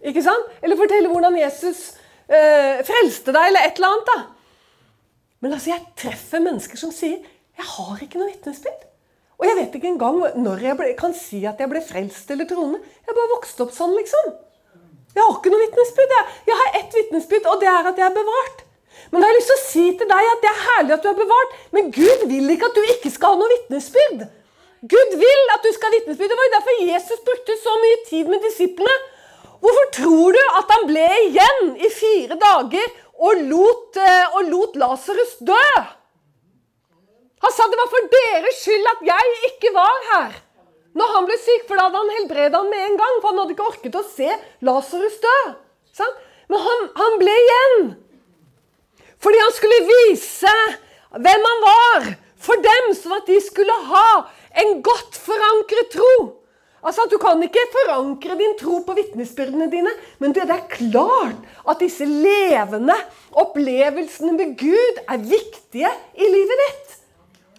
Ikke 0.00 0.22
sant? 0.24 0.52
Eller 0.62 0.78
fortelle 0.80 1.10
hvordan 1.12 1.36
Jesus 1.40 1.90
eh, 2.30 2.80
frelste 2.86 3.34
deg, 3.36 3.50
eller 3.50 3.66
et 3.66 3.80
eller 3.80 3.94
annet. 3.94 4.12
da. 4.12 4.18
Men 5.40 5.56
altså, 5.56 5.72
jeg 5.74 5.86
treffer 5.98 6.44
mennesker 6.44 6.80
som 6.80 6.92
sier 6.92 7.18
'Jeg 7.20 7.66
har 7.76 7.98
ikke 8.00 8.18
noe 8.18 8.30
vitnesbyrd'. 8.30 8.86
Og 9.40 9.46
jeg 9.48 9.56
vet 9.56 9.74
ikke 9.74 9.88
engang 9.88 10.20
når 10.36 10.62
jeg 10.64 10.76
ble, 10.76 10.94
kan 10.96 11.14
si 11.16 11.44
at 11.48 11.60
jeg 11.60 11.68
ble 11.68 11.80
frelst 11.84 12.30
eller 12.30 12.48
troende. 12.48 12.80
Jeg 13.06 13.16
bare 13.16 13.34
vokste 13.36 13.64
opp 13.64 13.72
sånn, 13.72 13.94
liksom. 13.96 14.32
Jeg 15.16 15.22
har 15.24 15.36
ikke 15.36 15.52
noe 15.52 15.62
vitnesbyrd. 15.64 16.12
Jeg, 16.16 16.26
jeg 16.50 16.58
har 16.60 16.76
ett 16.80 16.96
vitnesbyrd, 16.98 17.46
og 17.48 17.60
det 17.60 17.68
er 17.68 17.88
at 17.88 18.00
jeg 18.00 18.06
er 18.06 18.16
bevart. 18.16 18.58
Men 19.10 19.22
da 19.22 19.26
har 19.26 19.32
jeg 19.32 19.40
lyst 19.40 19.50
til 19.50 19.56
å 19.56 19.64
si 19.64 19.86
til 19.96 20.10
deg 20.10 20.28
at 20.32 20.42
det 20.44 20.50
er 20.50 20.60
herlig 20.66 20.94
at 20.96 21.06
du 21.06 21.08
er 21.10 21.16
bevart, 21.18 21.56
men 21.76 21.88
Gud 21.94 22.26
vil 22.30 22.52
ikke 22.52 22.68
at 22.68 22.76
du 22.76 22.82
ikke 22.94 23.12
skal 23.14 23.32
ha 23.32 23.40
noe 23.40 23.54
vitnesbyrd. 23.54 24.26
Gud 24.92 25.16
vil 25.22 25.54
at 25.54 25.64
du 25.64 25.70
skal 25.76 25.88
ha 25.88 25.96
vitnesbyrd. 25.96 26.30
Det 26.30 26.38
var 26.40 26.48
jo 26.48 26.56
derfor 26.58 26.84
Jesus 26.84 27.24
brukte 27.26 27.56
så 27.64 27.74
mye 27.84 27.98
tid 28.10 28.30
med 28.32 28.44
disiplene. 28.44 28.98
Hvorfor 29.60 29.88
tror 29.96 30.36
du 30.36 30.42
at 30.58 30.74
han 30.74 30.86
ble 30.88 31.06
igjen 31.28 31.72
i 31.76 31.88
fire 31.92 32.36
dager 32.40 32.92
og 33.20 33.42
lot, 33.48 33.98
eh, 34.00 34.36
og 34.36 34.52
lot 34.52 34.78
Lasarus 34.80 35.36
dø? 35.44 35.64
Han 37.40 37.52
sa 37.56 37.66
det 37.68 37.80
var 37.80 37.90
for 37.92 38.12
deres 38.12 38.62
skyld 38.62 38.88
at 38.94 39.04
jeg 39.08 39.34
ikke 39.50 39.74
var 39.76 40.06
her 40.12 40.38
når 40.98 41.12
han 41.14 41.26
ble 41.28 41.36
syk, 41.38 41.66
for 41.68 41.78
da 41.78 41.86
hadde 41.86 42.00
han 42.00 42.14
helbredet 42.16 42.56
han 42.58 42.70
med 42.70 42.80
en 42.82 42.96
gang. 42.98 43.18
For 43.20 43.30
han 43.30 43.40
hadde 43.42 43.54
ikke 43.54 43.68
orket 43.70 43.98
å 44.00 44.04
se 44.10 44.30
Lasarus 44.66 45.20
dø. 45.22 45.36
Men 46.50 46.64
han, 46.64 46.86
han 46.98 47.18
ble 47.20 47.36
igjen. 47.44 47.76
Fordi 49.22 49.38
han 49.38 49.54
skulle 49.54 49.78
vise 49.86 50.54
hvem 51.14 51.46
han 51.46 51.64
var 51.66 52.08
for 52.40 52.64
dem, 52.64 52.90
sånn 52.96 53.18
at 53.20 53.28
de 53.28 53.38
skulle 53.44 53.76
ha 53.90 54.08
en 54.62 54.80
godt 54.82 55.18
forankret 55.20 55.92
tro. 55.94 56.12
Altså, 56.80 57.04
at 57.04 57.12
Du 57.12 57.18
kan 57.20 57.42
ikke 57.44 57.66
forankre 57.74 58.36
din 58.38 58.54
tro 58.60 58.78
på 58.86 58.94
vitnesbyrdene 58.96 59.68
dine, 59.72 59.90
men 60.18 60.32
det 60.32 60.46
er 60.48 60.68
klart 60.72 61.36
at 61.68 61.80
disse 61.80 62.06
levende 62.08 62.96
opplevelsene 63.32 64.32
med 64.32 64.56
Gud 64.58 65.02
er 65.04 65.18
viktige 65.20 65.90
i 66.16 66.30
livet 66.36 66.62
ditt. 66.64 66.96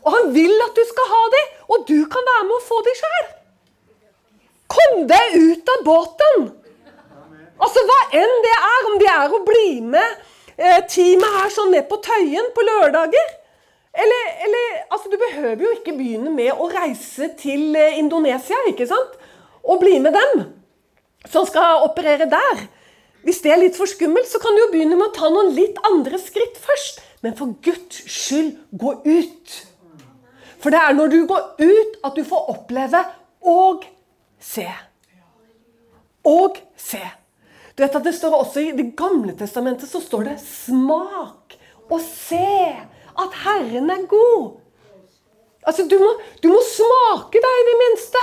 Og 0.01 0.15
han 0.15 0.33
vil 0.33 0.55
at 0.65 0.73
du 0.73 0.81
skal 0.89 1.11
ha 1.11 1.21
dem, 1.35 1.51
og 1.69 1.85
du 1.91 1.99
kan 2.09 2.25
være 2.31 2.47
med 2.49 2.55
å 2.57 2.65
få 2.65 2.79
dem 2.87 2.97
sjøl. 2.97 3.29
Kom 4.71 5.05
deg 5.11 5.37
ut 5.37 5.71
av 5.75 5.85
båten! 5.85 6.49
Altså, 7.61 7.83
Hva 7.85 7.99
enn 8.17 8.37
det 8.47 8.55
er, 8.57 8.87
om 8.89 8.97
det 8.97 9.11
er 9.13 9.35
å 9.37 9.43
bli 9.45 9.67
med 9.85 10.15
eh, 10.57 10.81
teamet 10.89 11.37
her 11.37 11.53
sånn 11.53 11.69
ned 11.75 11.85
på 11.91 11.99
Tøyen 12.01 12.49
på 12.55 12.65
lørdager 12.65 13.35
eller, 13.93 14.27
eller, 14.45 14.67
altså, 14.91 15.09
Du 15.11 15.17
behøver 15.19 15.63
jo 15.63 15.71
ikke 15.75 15.95
begynne 15.97 16.31
med 16.31 16.53
å 16.55 16.69
reise 16.71 17.31
til 17.39 17.75
eh, 17.75 17.99
Indonesia 17.99 18.57
ikke 18.71 18.87
sant? 18.87 19.17
og 19.61 19.77
bli 19.83 19.99
med 20.01 20.15
dem 20.17 20.45
som 21.29 21.45
skal 21.45 21.83
operere 21.85 22.25
der. 22.25 22.63
Hvis 23.21 23.43
det 23.43 23.51
er 23.53 23.59
litt 23.61 23.75
for 23.77 23.85
skummelt, 23.85 24.25
så 24.25 24.39
kan 24.41 24.55
du 24.57 24.63
jo 24.63 24.71
begynne 24.71 24.97
med 24.97 25.11
å 25.11 25.13
ta 25.13 25.29
noen 25.29 25.51
litt 25.53 25.77
andre 25.85 26.17
skritt 26.17 26.57
først. 26.57 27.01
Men 27.21 27.35
for 27.37 27.53
Guds 27.61 27.99
skyld, 28.09 28.55
gå 28.73 28.95
ut. 29.05 29.53
For 30.61 30.73
det 30.73 30.81
er 30.81 30.97
når 30.97 31.13
du 31.13 31.19
går 31.29 31.43
ut, 31.61 31.99
at 32.05 32.17
du 32.17 32.23
får 32.25 32.49
oppleve 32.55 33.03
og 33.53 33.85
se. 34.41 34.65
Og 36.25 36.57
se. 36.77 37.01
Du 37.77 37.85
vet 37.85 37.95
at 37.97 38.03
Det 38.05 38.13
står 38.17 38.35
også 38.37 38.61
i 38.65 38.73
Det 38.77 38.91
gamle 38.97 39.33
testamentet 39.37 39.89
så 39.89 40.01
står 40.01 40.23
det 40.23 40.39
'smak 40.41 41.57
og 41.89 42.01
se 42.01 42.75
at 43.17 43.33
Herren 43.43 43.89
er 43.89 44.05
god'. 44.07 44.59
Altså, 45.67 45.87
Du 45.87 45.97
må, 45.99 46.11
du 46.43 46.47
må 46.49 46.61
smake 46.65 47.41
deg 47.41 47.59
i 47.61 47.67
det 47.69 47.77
minste. 47.83 48.21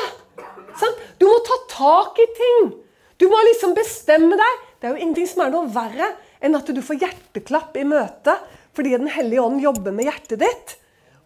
Sant? 0.78 0.96
Du 1.20 1.26
må 1.26 1.38
ta 1.46 1.58
tak 1.70 2.18
i 2.18 2.26
ting. 2.34 2.72
Du 3.18 3.28
må 3.28 3.38
liksom 3.50 3.74
bestemme 3.74 4.36
deg. 4.38 4.64
Det 4.78 4.88
er 4.88 4.94
jo 4.94 5.02
ingenting 5.02 5.26
som 5.26 5.42
er 5.42 5.50
noe 5.50 5.70
verre 5.74 6.12
enn 6.40 6.54
at 6.54 6.66
du 6.70 6.80
får 6.82 7.00
hjerteklapp 7.02 7.76
i 7.76 7.86
møte 7.88 8.36
fordi 8.78 8.92
Den 8.94 9.08
hellige 9.10 9.42
ånd 9.42 9.58
jobber 9.58 9.90
med 9.90 10.06
hjertet 10.06 10.38
ditt. 10.38 10.76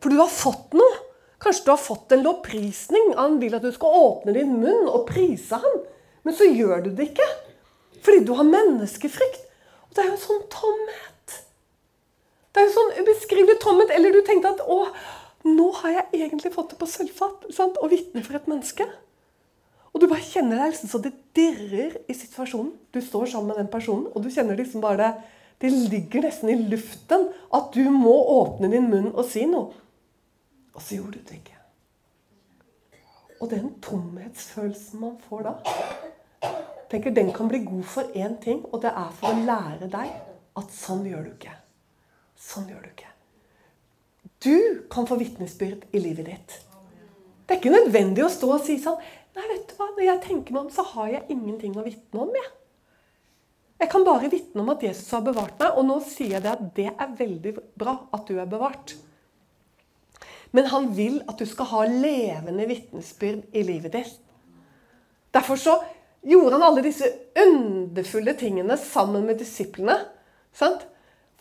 For 0.01 0.09
du 0.09 0.17
har 0.17 0.31
fått 0.33 0.73
noe. 0.73 1.01
Kanskje 1.43 1.67
du 1.67 1.71
har 1.75 1.83
fått 1.83 2.15
en 2.15 2.23
lovprisning. 2.25 3.11
Han 3.19 3.37
vil 3.43 3.53
at 3.59 3.67
du 3.67 3.69
skal 3.75 3.93
åpne 3.93 4.33
din 4.33 4.55
munn 4.63 4.89
og 4.89 5.05
prise 5.11 5.59
ham. 5.61 5.83
Men 6.25 6.37
så 6.39 6.49
gjør 6.49 6.87
du 6.87 6.91
det 6.97 7.11
ikke. 7.11 7.29
Fordi 8.01 8.23
du 8.25 8.33
har 8.39 8.49
menneskefrykt. 8.49 9.45
Og 9.85 9.93
det 9.93 10.01
er 10.01 10.09
jo 10.09 10.15
en 10.15 10.23
sånn 10.23 10.47
tomhet. 10.55 11.12
Det 12.53 12.61
er 12.61 12.69
jo 12.69 12.75
sånn 12.75 12.97
ubeskrivelig 13.01 13.59
tomhet. 13.63 13.93
Eller 13.95 14.15
du 14.15 14.21
tenkte 14.27 14.53
at 14.55 14.63
å, 14.69 14.85
nå 15.49 15.69
har 15.81 15.97
jeg 15.97 16.23
egentlig 16.27 16.53
fått 16.55 16.75
det 16.75 16.81
på 16.81 16.91
sølvfat 16.91 17.49
sant? 17.55 17.81
og 17.81 17.93
vitne 17.93 18.25
for 18.25 18.39
et 18.39 18.51
menneske. 18.51 18.87
Og 19.93 20.01
du 20.01 20.09
bare 20.09 20.25
kjenner 20.25 20.61
deg 20.61 20.73
liksom 20.73 20.93
så 20.93 21.01
det 21.05 21.13
dirrer 21.37 21.99
i 22.09 22.17
situasjonen. 22.17 22.73
Du 22.93 23.01
står 23.05 23.33
sammen 23.33 23.53
med 23.53 23.61
den 23.61 23.73
personen, 23.73 24.09
og 24.13 24.25
du 24.25 24.31
kjenner 24.33 24.59
liksom 24.59 24.85
bare 24.85 24.99
det 24.99 25.15
Det 25.63 25.71
ligger 25.71 26.25
nesten 26.25 26.49
i 26.51 26.57
luften 26.59 27.29
at 27.55 27.69
du 27.75 27.85
må 27.95 28.15
åpne 28.33 28.67
din 28.73 28.89
munn 28.91 29.13
og 29.13 29.29
si 29.31 29.45
noe. 29.47 29.71
Og 30.75 30.83
så 30.83 30.97
gjorde 30.97 31.21
du 31.21 31.29
det 31.29 31.37
ikke. 31.39 31.59
Og 33.39 33.51
den 33.51 33.69
tomhetsfølelsen 33.85 35.05
man 35.05 35.15
får 35.29 35.47
da 35.47 35.55
tenker 36.91 37.15
Den 37.15 37.33
kan 37.33 37.49
bli 37.49 37.63
god 37.65 37.85
for 37.85 38.03
én 38.03 38.35
ting, 38.43 38.65
og 38.73 38.83
det 38.83 38.91
er 38.91 39.13
for 39.17 39.31
å 39.31 39.45
lære 39.47 39.89
deg 39.93 40.11
at 40.59 40.75
sånn 40.77 41.07
gjør 41.09 41.23
du 41.25 41.31
ikke. 41.33 41.55
Sånn 42.43 42.69
gjør 42.71 42.85
du 42.85 42.91
ikke. 42.91 43.11
Du 44.43 44.87
kan 44.91 45.07
få 45.07 45.19
vitnesbyrd 45.21 45.87
i 45.95 46.03
livet 46.03 46.27
ditt. 46.27 46.57
Det 47.47 47.55
er 47.55 47.61
ikke 47.61 47.75
nødvendig 47.75 48.25
å 48.27 48.33
stå 48.33 48.49
og 48.57 48.65
si 48.67 48.79
sånn 48.83 49.01
Nei, 49.33 49.47
vet 49.49 49.71
du 49.71 49.79
hva, 49.79 49.87
når 49.95 50.05
jeg 50.05 50.21
tenker 50.27 50.53
meg 50.53 50.67
om, 50.67 50.73
så 50.75 50.83
har 50.91 51.07
jeg 51.09 51.33
ingenting 51.33 51.73
å 51.81 51.85
vitne 51.87 52.21
om. 52.21 52.35
Jeg. 52.37 52.51
jeg 53.81 53.89
kan 53.95 54.05
bare 54.05 54.29
vitne 54.29 54.61
om 54.61 54.69
at 54.75 54.83
Jesus 54.85 55.09
har 55.17 55.23
bevart 55.25 55.55
meg, 55.57 55.79
og 55.81 55.87
nå 55.89 55.97
sier 56.05 56.35
jeg 56.35 56.45
det 56.45 56.51
at 56.51 56.67
det 56.77 56.85
er 56.91 57.15
veldig 57.17 57.55
bra 57.81 57.95
at 58.13 58.29
du 58.29 58.35
er 58.37 58.51
bevart. 58.51 58.93
Men 60.53 60.69
han 60.69 60.91
vil 60.99 61.23
at 61.25 61.41
du 61.41 61.49
skal 61.49 61.71
ha 61.71 61.87
levende 61.89 62.69
vitnesbyrd 62.69 63.57
i 63.57 63.65
livet 63.65 63.97
ditt. 63.97 64.13
Derfor 65.33 65.57
så 65.57 65.79
gjorde 66.29 66.59
han 66.59 66.67
alle 66.69 66.85
disse 66.85 67.09
underfulle 67.41 68.37
tingene 68.37 68.77
sammen 68.77 69.25
med 69.25 69.41
disiplene. 69.41 69.97
Sant? 70.53 70.85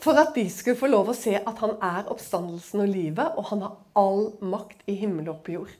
For 0.01 0.17
at 0.17 0.33
de 0.33 0.47
skulle 0.49 0.79
få 0.79 0.89
lov 0.89 1.11
å 1.11 1.17
se 1.17 1.35
at 1.37 1.61
han 1.61 1.75
er 1.85 2.09
oppstandelsen 2.09 2.81
og 2.81 2.89
livet, 2.89 3.37
og 3.37 3.51
han 3.51 3.61
har 3.65 3.75
all 4.01 4.31
makt 4.41 4.81
i 4.89 4.95
himmel 4.97 5.29
og 5.29 5.43
på 5.45 5.55
jord. 5.59 5.75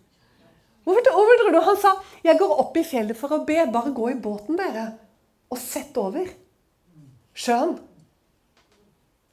Hvorfor, 0.86 1.05
tror 1.05 1.51
du 1.53 1.62
han 1.62 1.77
sa 1.77 1.93
'Jeg 2.23 2.38
går 2.39 2.60
opp 2.60 2.77
i 2.77 2.84
fjellet 2.84 3.17
for 3.17 3.29
å 3.29 3.45
be'. 3.45 3.71
Bare 3.71 3.93
gå 3.93 4.12
i 4.12 4.21
båten, 4.21 4.57
dere, 4.57 4.97
og 5.49 5.57
sett 5.57 5.97
over 5.97 6.27
sjøen. 7.34 7.79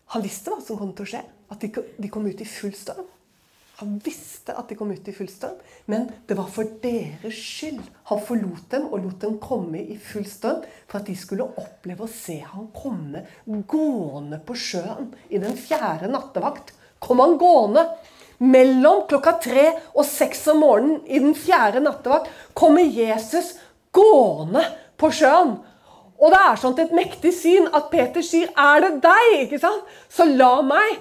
Han 0.07 0.22
visste 0.22 0.51
hva 0.51 0.61
som 0.64 0.79
kom 0.79 0.92
til 0.92 1.05
å 1.05 1.09
skje. 1.09 1.22
At 1.51 1.61
de 1.61 2.09
kom 2.09 2.27
ut 2.27 2.40
i 2.40 2.44
full 2.44 2.72
storm. 2.72 3.07
Han 3.79 4.01
visste 4.03 4.57
at 4.59 4.67
de 4.67 4.75
kom 4.75 4.91
ut 4.91 5.07
i 5.07 5.12
full 5.14 5.29
storm, 5.31 5.59
men 5.87 6.09
det 6.27 6.35
var 6.35 6.49
for 6.51 6.67
deres 6.83 7.37
skyld. 7.38 7.85
Han 8.11 8.23
forlot 8.27 8.64
dem 8.73 8.88
og 8.88 9.05
lot 9.05 9.21
dem 9.23 9.37
komme 9.38 9.79
i 9.79 9.95
full 10.03 10.27
storm 10.27 10.64
for 10.88 10.99
at 10.99 11.07
de 11.07 11.14
skulle 11.14 11.47
oppleve 11.47 12.03
å 12.03 12.11
se 12.11 12.41
han 12.43 12.67
komme 12.75 13.23
gående 13.71 14.41
på 14.43 14.57
sjøen 14.59 15.12
i 15.31 15.38
den 15.38 15.55
fjerde 15.55 16.11
nattevakt. 16.11 16.75
Kom 16.99 17.23
han 17.23 17.38
gående. 17.38 17.87
Mellom 18.43 19.05
klokka 19.11 19.37
tre 19.47 19.69
og 19.93 20.03
seks 20.07 20.43
om 20.51 20.64
morgenen 20.64 21.05
i 21.07 21.23
den 21.23 21.38
fjerde 21.38 21.83
nattevakt 21.85 22.35
kommer 22.59 22.83
Jesus 22.83 23.55
gående 23.95 24.64
på 24.99 25.12
sjøen. 25.14 25.55
Og 26.19 26.35
det 26.35 26.41
er 26.49 26.59
sånn 26.59 26.81
et 26.83 26.95
mektig 26.99 27.31
syn 27.31 27.71
at 27.71 27.93
Peter 27.93 28.27
sier, 28.27 28.51
'Er 28.51 28.81
det 28.81 29.03
deg?' 29.07 29.43
ikke 29.47 29.61
sant? 29.62 29.87
Så 30.11 30.27
la 30.27 30.62
meg 30.62 30.99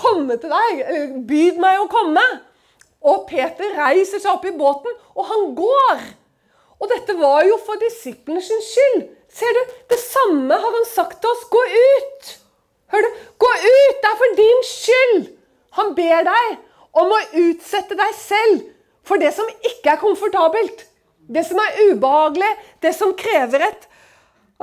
komme 0.00 0.38
til 0.40 0.52
deg. 0.52 0.82
Byd 1.28 1.60
meg 1.62 1.80
å 1.82 1.88
komme. 1.92 2.24
Og 3.04 3.26
Peter 3.28 3.74
reiser 3.76 4.22
seg 4.22 4.32
opp 4.32 4.46
i 4.48 4.54
båten, 4.56 4.94
og 5.14 5.28
han 5.28 5.50
går. 5.58 6.04
Og 6.80 6.90
dette 6.90 7.16
var 7.18 7.44
jo 7.46 7.58
for 7.64 7.80
disiplene 7.80 8.42
sin 8.44 8.62
skyld. 8.64 9.04
Ser 9.34 9.56
du? 9.56 9.62
Det 9.90 9.98
samme 10.00 10.56
har 10.56 10.76
han 10.78 10.86
sagt 10.88 11.20
til 11.20 11.30
oss. 11.32 11.44
Gå 11.52 11.62
ut! 11.74 12.30
Hør 12.94 13.04
du? 13.04 13.18
Gå 13.44 13.50
ut! 13.50 13.98
Det 14.00 14.10
er 14.10 14.20
for 14.20 14.38
din 14.38 14.64
skyld! 14.68 15.28
Han 15.78 15.94
ber 15.96 16.26
deg 16.28 16.56
om 16.94 17.10
å 17.10 17.22
utsette 17.42 17.96
deg 17.98 18.12
selv 18.16 18.62
for 19.04 19.20
det 19.20 19.32
som 19.36 19.48
ikke 19.66 19.94
er 19.94 20.00
komfortabelt. 20.00 20.86
Det 21.28 21.42
som 21.48 21.58
er 21.60 21.90
ubehagelig, 21.90 22.50
det 22.84 22.94
som 22.96 23.14
krever 23.16 23.68
et 23.70 23.90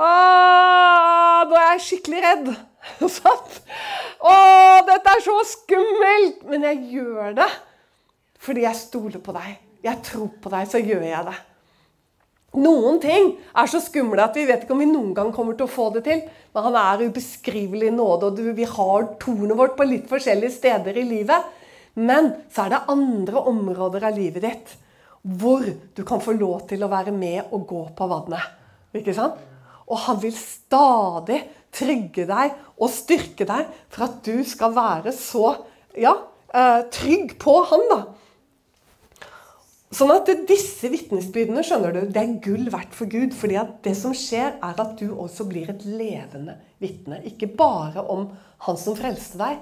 Åh, 0.02 1.42
Nå 1.50 1.56
er 1.58 1.74
jeg 1.74 1.82
skikkelig 1.84 2.20
redd. 2.24 2.46
Sant? 3.18 3.60
Å, 4.22 4.34
dette 4.88 5.14
er 5.14 5.22
så 5.24 5.36
skummelt! 5.52 6.42
Men 6.48 6.66
jeg 6.70 6.82
gjør 6.96 7.38
det 7.42 7.50
fordi 8.42 8.64
jeg 8.64 8.74
stoler 8.74 9.22
på 9.22 9.34
deg. 9.36 9.54
Jeg 9.86 10.02
tror 10.02 10.30
på 10.42 10.50
deg, 10.50 10.66
så 10.66 10.80
gjør 10.82 11.04
jeg 11.06 11.26
det. 11.28 11.34
Noen 12.58 12.98
ting 13.00 13.30
er 13.56 13.68
så 13.70 13.78
skumle 13.80 14.24
at 14.26 14.34
vi 14.36 14.44
vet 14.48 14.64
ikke 14.64 14.74
om 14.74 14.82
vi 14.82 14.88
noen 14.90 15.12
gang 15.16 15.30
kommer 15.32 15.56
til 15.56 15.64
å 15.68 15.72
få 15.72 15.86
det 15.94 16.02
til. 16.08 16.24
Men 16.52 16.66
han 16.66 16.78
er 16.80 17.04
ubeskrivelig 17.06 17.92
nåde, 17.94 18.28
og 18.28 18.58
vi 18.58 18.66
har 18.68 19.06
tornet 19.22 19.56
vårt 19.56 19.76
på 19.78 19.86
litt 19.88 20.10
forskjellige 20.10 20.56
steder 20.58 20.98
i 21.00 21.06
livet. 21.06 21.46
Men 21.94 22.32
så 22.52 22.66
er 22.66 22.74
det 22.74 22.82
andre 22.92 23.44
områder 23.52 24.08
av 24.08 24.18
livet 24.18 24.44
ditt 24.44 24.78
hvor 25.22 25.62
du 25.62 26.02
kan 26.02 26.18
få 26.18 26.34
lov 26.34 26.64
til 26.66 26.82
å 26.82 26.90
være 26.90 27.12
med 27.14 27.52
og 27.54 27.62
gå 27.70 27.82
på 27.94 28.08
vannet. 28.10 28.42
Ikke 28.98 29.14
sant? 29.14 29.38
Og 29.86 30.00
han 30.08 30.18
vil 30.18 30.34
stadig 30.34 31.38
trygge 31.72 32.26
deg 32.28 32.56
og 32.82 32.90
styrke 32.90 33.46
deg 33.46 33.70
for 33.92 34.08
at 34.08 34.18
du 34.26 34.42
skal 34.46 34.74
være 34.74 35.14
så 35.14 35.54
ja, 35.98 36.16
eh, 36.50 36.82
trygg 36.92 37.36
på 37.42 37.56
han. 37.70 37.86
da. 37.92 38.00
Sånn 39.92 40.10
at 40.14 40.30
disse 40.48 40.88
vitnesbyrdene 40.88 41.62
skjønner 41.66 41.92
du, 41.92 42.00
det 42.08 42.20
er 42.22 42.38
gull 42.44 42.70
verdt 42.72 42.94
for 42.96 43.10
Gud. 43.12 43.34
fordi 43.36 43.58
at 43.60 43.74
det 43.84 43.92
som 43.98 44.14
skjer, 44.16 44.56
er 44.56 44.80
at 44.80 44.94
du 44.98 45.12
også 45.12 45.44
blir 45.48 45.68
et 45.68 45.84
levende 45.84 46.56
vitne. 46.80 47.20
Ikke 47.28 47.46
bare 47.46 48.00
om 48.00 48.30
han 48.64 48.80
som 48.80 48.96
frelste 48.96 49.38
deg, 49.40 49.60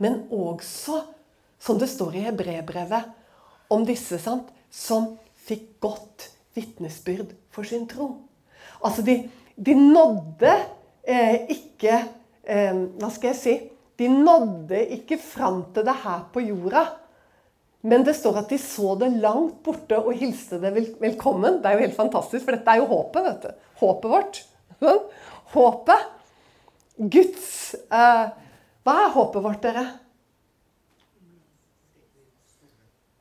men 0.00 0.26
også, 0.30 1.00
som 1.60 1.80
det 1.80 1.88
står 1.88 2.18
i 2.18 2.26
hebreerbrevet, 2.28 3.08
om 3.72 3.86
disse 3.88 4.18
sant, 4.20 4.48
som 4.70 5.14
fikk 5.46 5.80
godt 5.80 6.28
vitnesbyrd 6.54 7.32
for 7.50 7.64
sin 7.64 7.88
tro. 7.88 8.12
Altså, 8.84 9.02
de, 9.06 9.16
de 9.56 9.74
nådde 9.74 10.52
eh, 11.08 11.48
ikke 11.56 12.02
Hva 12.50 13.10
skal 13.14 13.30
jeg 13.30 13.38
si? 13.38 13.54
De 14.00 14.08
nådde 14.10 14.80
ikke 14.96 15.20
fram 15.20 15.62
til 15.74 15.84
det 15.86 15.94
her 16.02 16.24
på 16.32 16.42
jorda. 16.42 16.86
Men 17.86 18.04
det 18.04 18.14
står 18.16 18.42
at 18.42 18.52
de 18.52 18.58
så 18.60 18.94
det 19.00 19.08
langt 19.22 19.62
borte 19.64 19.96
og 19.96 20.16
hilste 20.20 20.58
det 20.60 20.72
velkommen. 21.00 21.60
Det 21.60 21.70
er 21.70 21.78
jo 21.78 21.84
helt 21.86 21.96
fantastisk, 21.96 22.44
for 22.44 22.56
dette 22.56 22.72
er 22.72 22.82
jo 22.82 22.88
håpet. 22.90 23.24
vet 23.24 23.44
du. 23.44 23.68
Håpet 23.80 24.10
vårt. 24.12 24.40
Håpet. 25.54 26.08
Guds 27.00 27.74
eh, 27.88 28.26
Hva 28.84 28.96
er 29.04 29.14
håpet 29.14 29.44
vårt, 29.44 29.62
dere? 29.64 29.84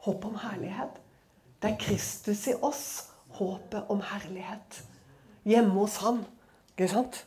Håp 0.03 0.25
om 0.27 0.35
herlighet. 0.41 0.99
Det 1.59 1.73
er 1.73 1.79
Kristus 1.79 2.47
i 2.47 2.55
oss. 2.55 3.05
håpet 3.39 3.87
om 3.87 4.01
herlighet. 4.03 4.81
Hjemme 5.47 5.75
hos 5.77 5.99
han. 6.03 6.25
Ikke 6.73 6.89
sant? 6.91 7.21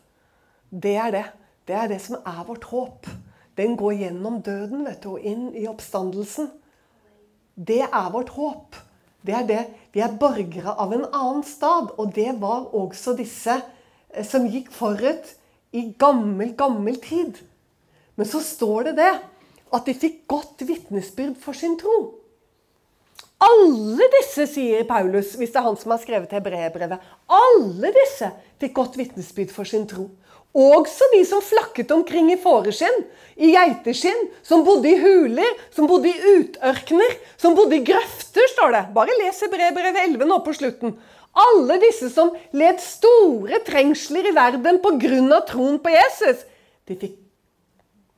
Det 0.69 0.97
er 0.97 1.13
det. 1.15 1.25
Det 1.73 1.79
er 1.81 1.89
det 1.89 2.03
som 2.05 2.19
er 2.21 2.43
vårt 2.45 2.67
håp. 2.69 3.07
Den 3.57 3.79
går 3.81 3.95
gjennom 3.97 4.43
døden 4.45 4.83
vet 4.85 4.99
du, 5.01 5.15
og 5.15 5.23
inn 5.25 5.55
i 5.57 5.65
oppstandelsen. 5.71 6.51
Det 7.57 7.81
er 7.87 8.11
vårt 8.13 8.35
håp. 8.37 8.77
Det 9.25 9.33
er 9.39 9.47
det. 9.49 9.63
Vi 9.97 10.03
er 10.05 10.19
borgere 10.21 10.75
av 10.77 10.93
en 10.93 11.07
annen 11.09 11.41
stad. 11.49 11.95
Og 11.97 12.13
det 12.13 12.35
var 12.43 12.75
også 12.77 13.15
disse 13.17 13.57
eh, 13.57 14.21
som 14.21 14.45
gikk 14.53 14.69
forut 14.69 15.33
i 15.73 15.87
gammel, 15.97 16.53
gammel 16.61 17.01
tid. 17.01 17.41
Men 18.21 18.29
så 18.29 18.45
står 18.45 18.91
det 18.91 18.99
det 19.01 19.13
at 19.73 19.89
de 19.89 19.97
fikk 19.97 20.27
godt 20.29 20.67
vitnesbyrd 20.69 21.39
for 21.41 21.57
sin 21.57 21.81
tro. 21.81 22.19
Alle 23.41 24.13
disse, 24.19 24.45
sier 24.59 24.85
Paulus, 24.85 25.39
hvis 25.41 25.57
det 25.57 25.63
er 25.63 25.71
han 25.71 25.81
som 25.81 25.97
har 25.97 26.05
skrevet 26.05 26.37
hebreerbrevet, 26.37 27.01
alle 27.33 27.97
disse 27.97 28.29
fikk 28.61 28.77
godt 28.77 29.01
vitnesbyrd 29.01 29.57
for 29.57 29.65
sin 29.65 29.89
tro. 29.89 30.11
Også 30.53 31.07
de 31.15 31.23
som 31.25 31.41
flakket 31.41 31.93
omkring 31.95 32.29
i 32.33 32.37
fåreskinn, 32.41 33.07
i 33.41 33.55
geiteskinn, 33.55 34.27
som 34.45 34.65
bodde 34.67 34.91
i 34.91 34.99
huler, 35.01 35.55
som 35.73 35.89
bodde 35.89 36.11
i 36.11 36.33
utørkener, 36.37 37.15
som 37.41 37.57
bodde 37.57 37.79
i 37.79 37.85
grøfter, 37.87 38.45
står 38.53 38.75
det. 38.75 38.83
Bare 38.93 39.17
les 39.23 39.41
hebreerbrevet 39.41 40.03
11 40.05 40.29
nå 40.29 40.39
på 40.45 40.53
slutten. 40.59 40.93
Alle 41.33 41.79
disse 41.81 42.11
som 42.13 42.35
led 42.53 42.83
store 42.85 43.63
trengsler 43.65 44.29
i 44.29 44.35
verden 44.37 44.83
pga. 44.85 45.41
troen 45.49 45.79
på 45.81 45.89
Jesus, 45.89 46.45
de 46.85 46.97
fikk 47.01 47.17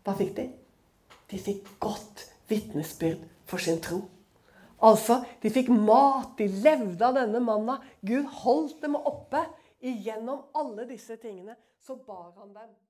Hva 0.05 0.13
fikk 0.19 0.35
de? 0.37 0.49
De 1.31 1.39
fikk 1.39 1.69
godt 1.81 2.27
vitnesbyrd 2.51 3.23
for 3.47 3.63
sin 3.63 3.79
tro. 3.81 4.03
Altså, 4.85 5.23
de 5.41 5.49
fikk 5.49 5.71
mat, 5.71 6.35
de 6.37 6.49
levde 6.49 7.07
av 7.07 7.15
denne 7.17 7.41
manna. 7.41 7.79
Gud 8.03 8.27
holdt 8.43 8.83
dem 8.83 8.99
oppe. 8.99 9.47
Igjennom 9.81 10.43
alle 10.53 10.85
disse 10.89 11.17
tingene 11.21 11.55
så 11.87 11.97
bar 11.97 12.31
han 12.31 12.55
dem. 12.55 12.84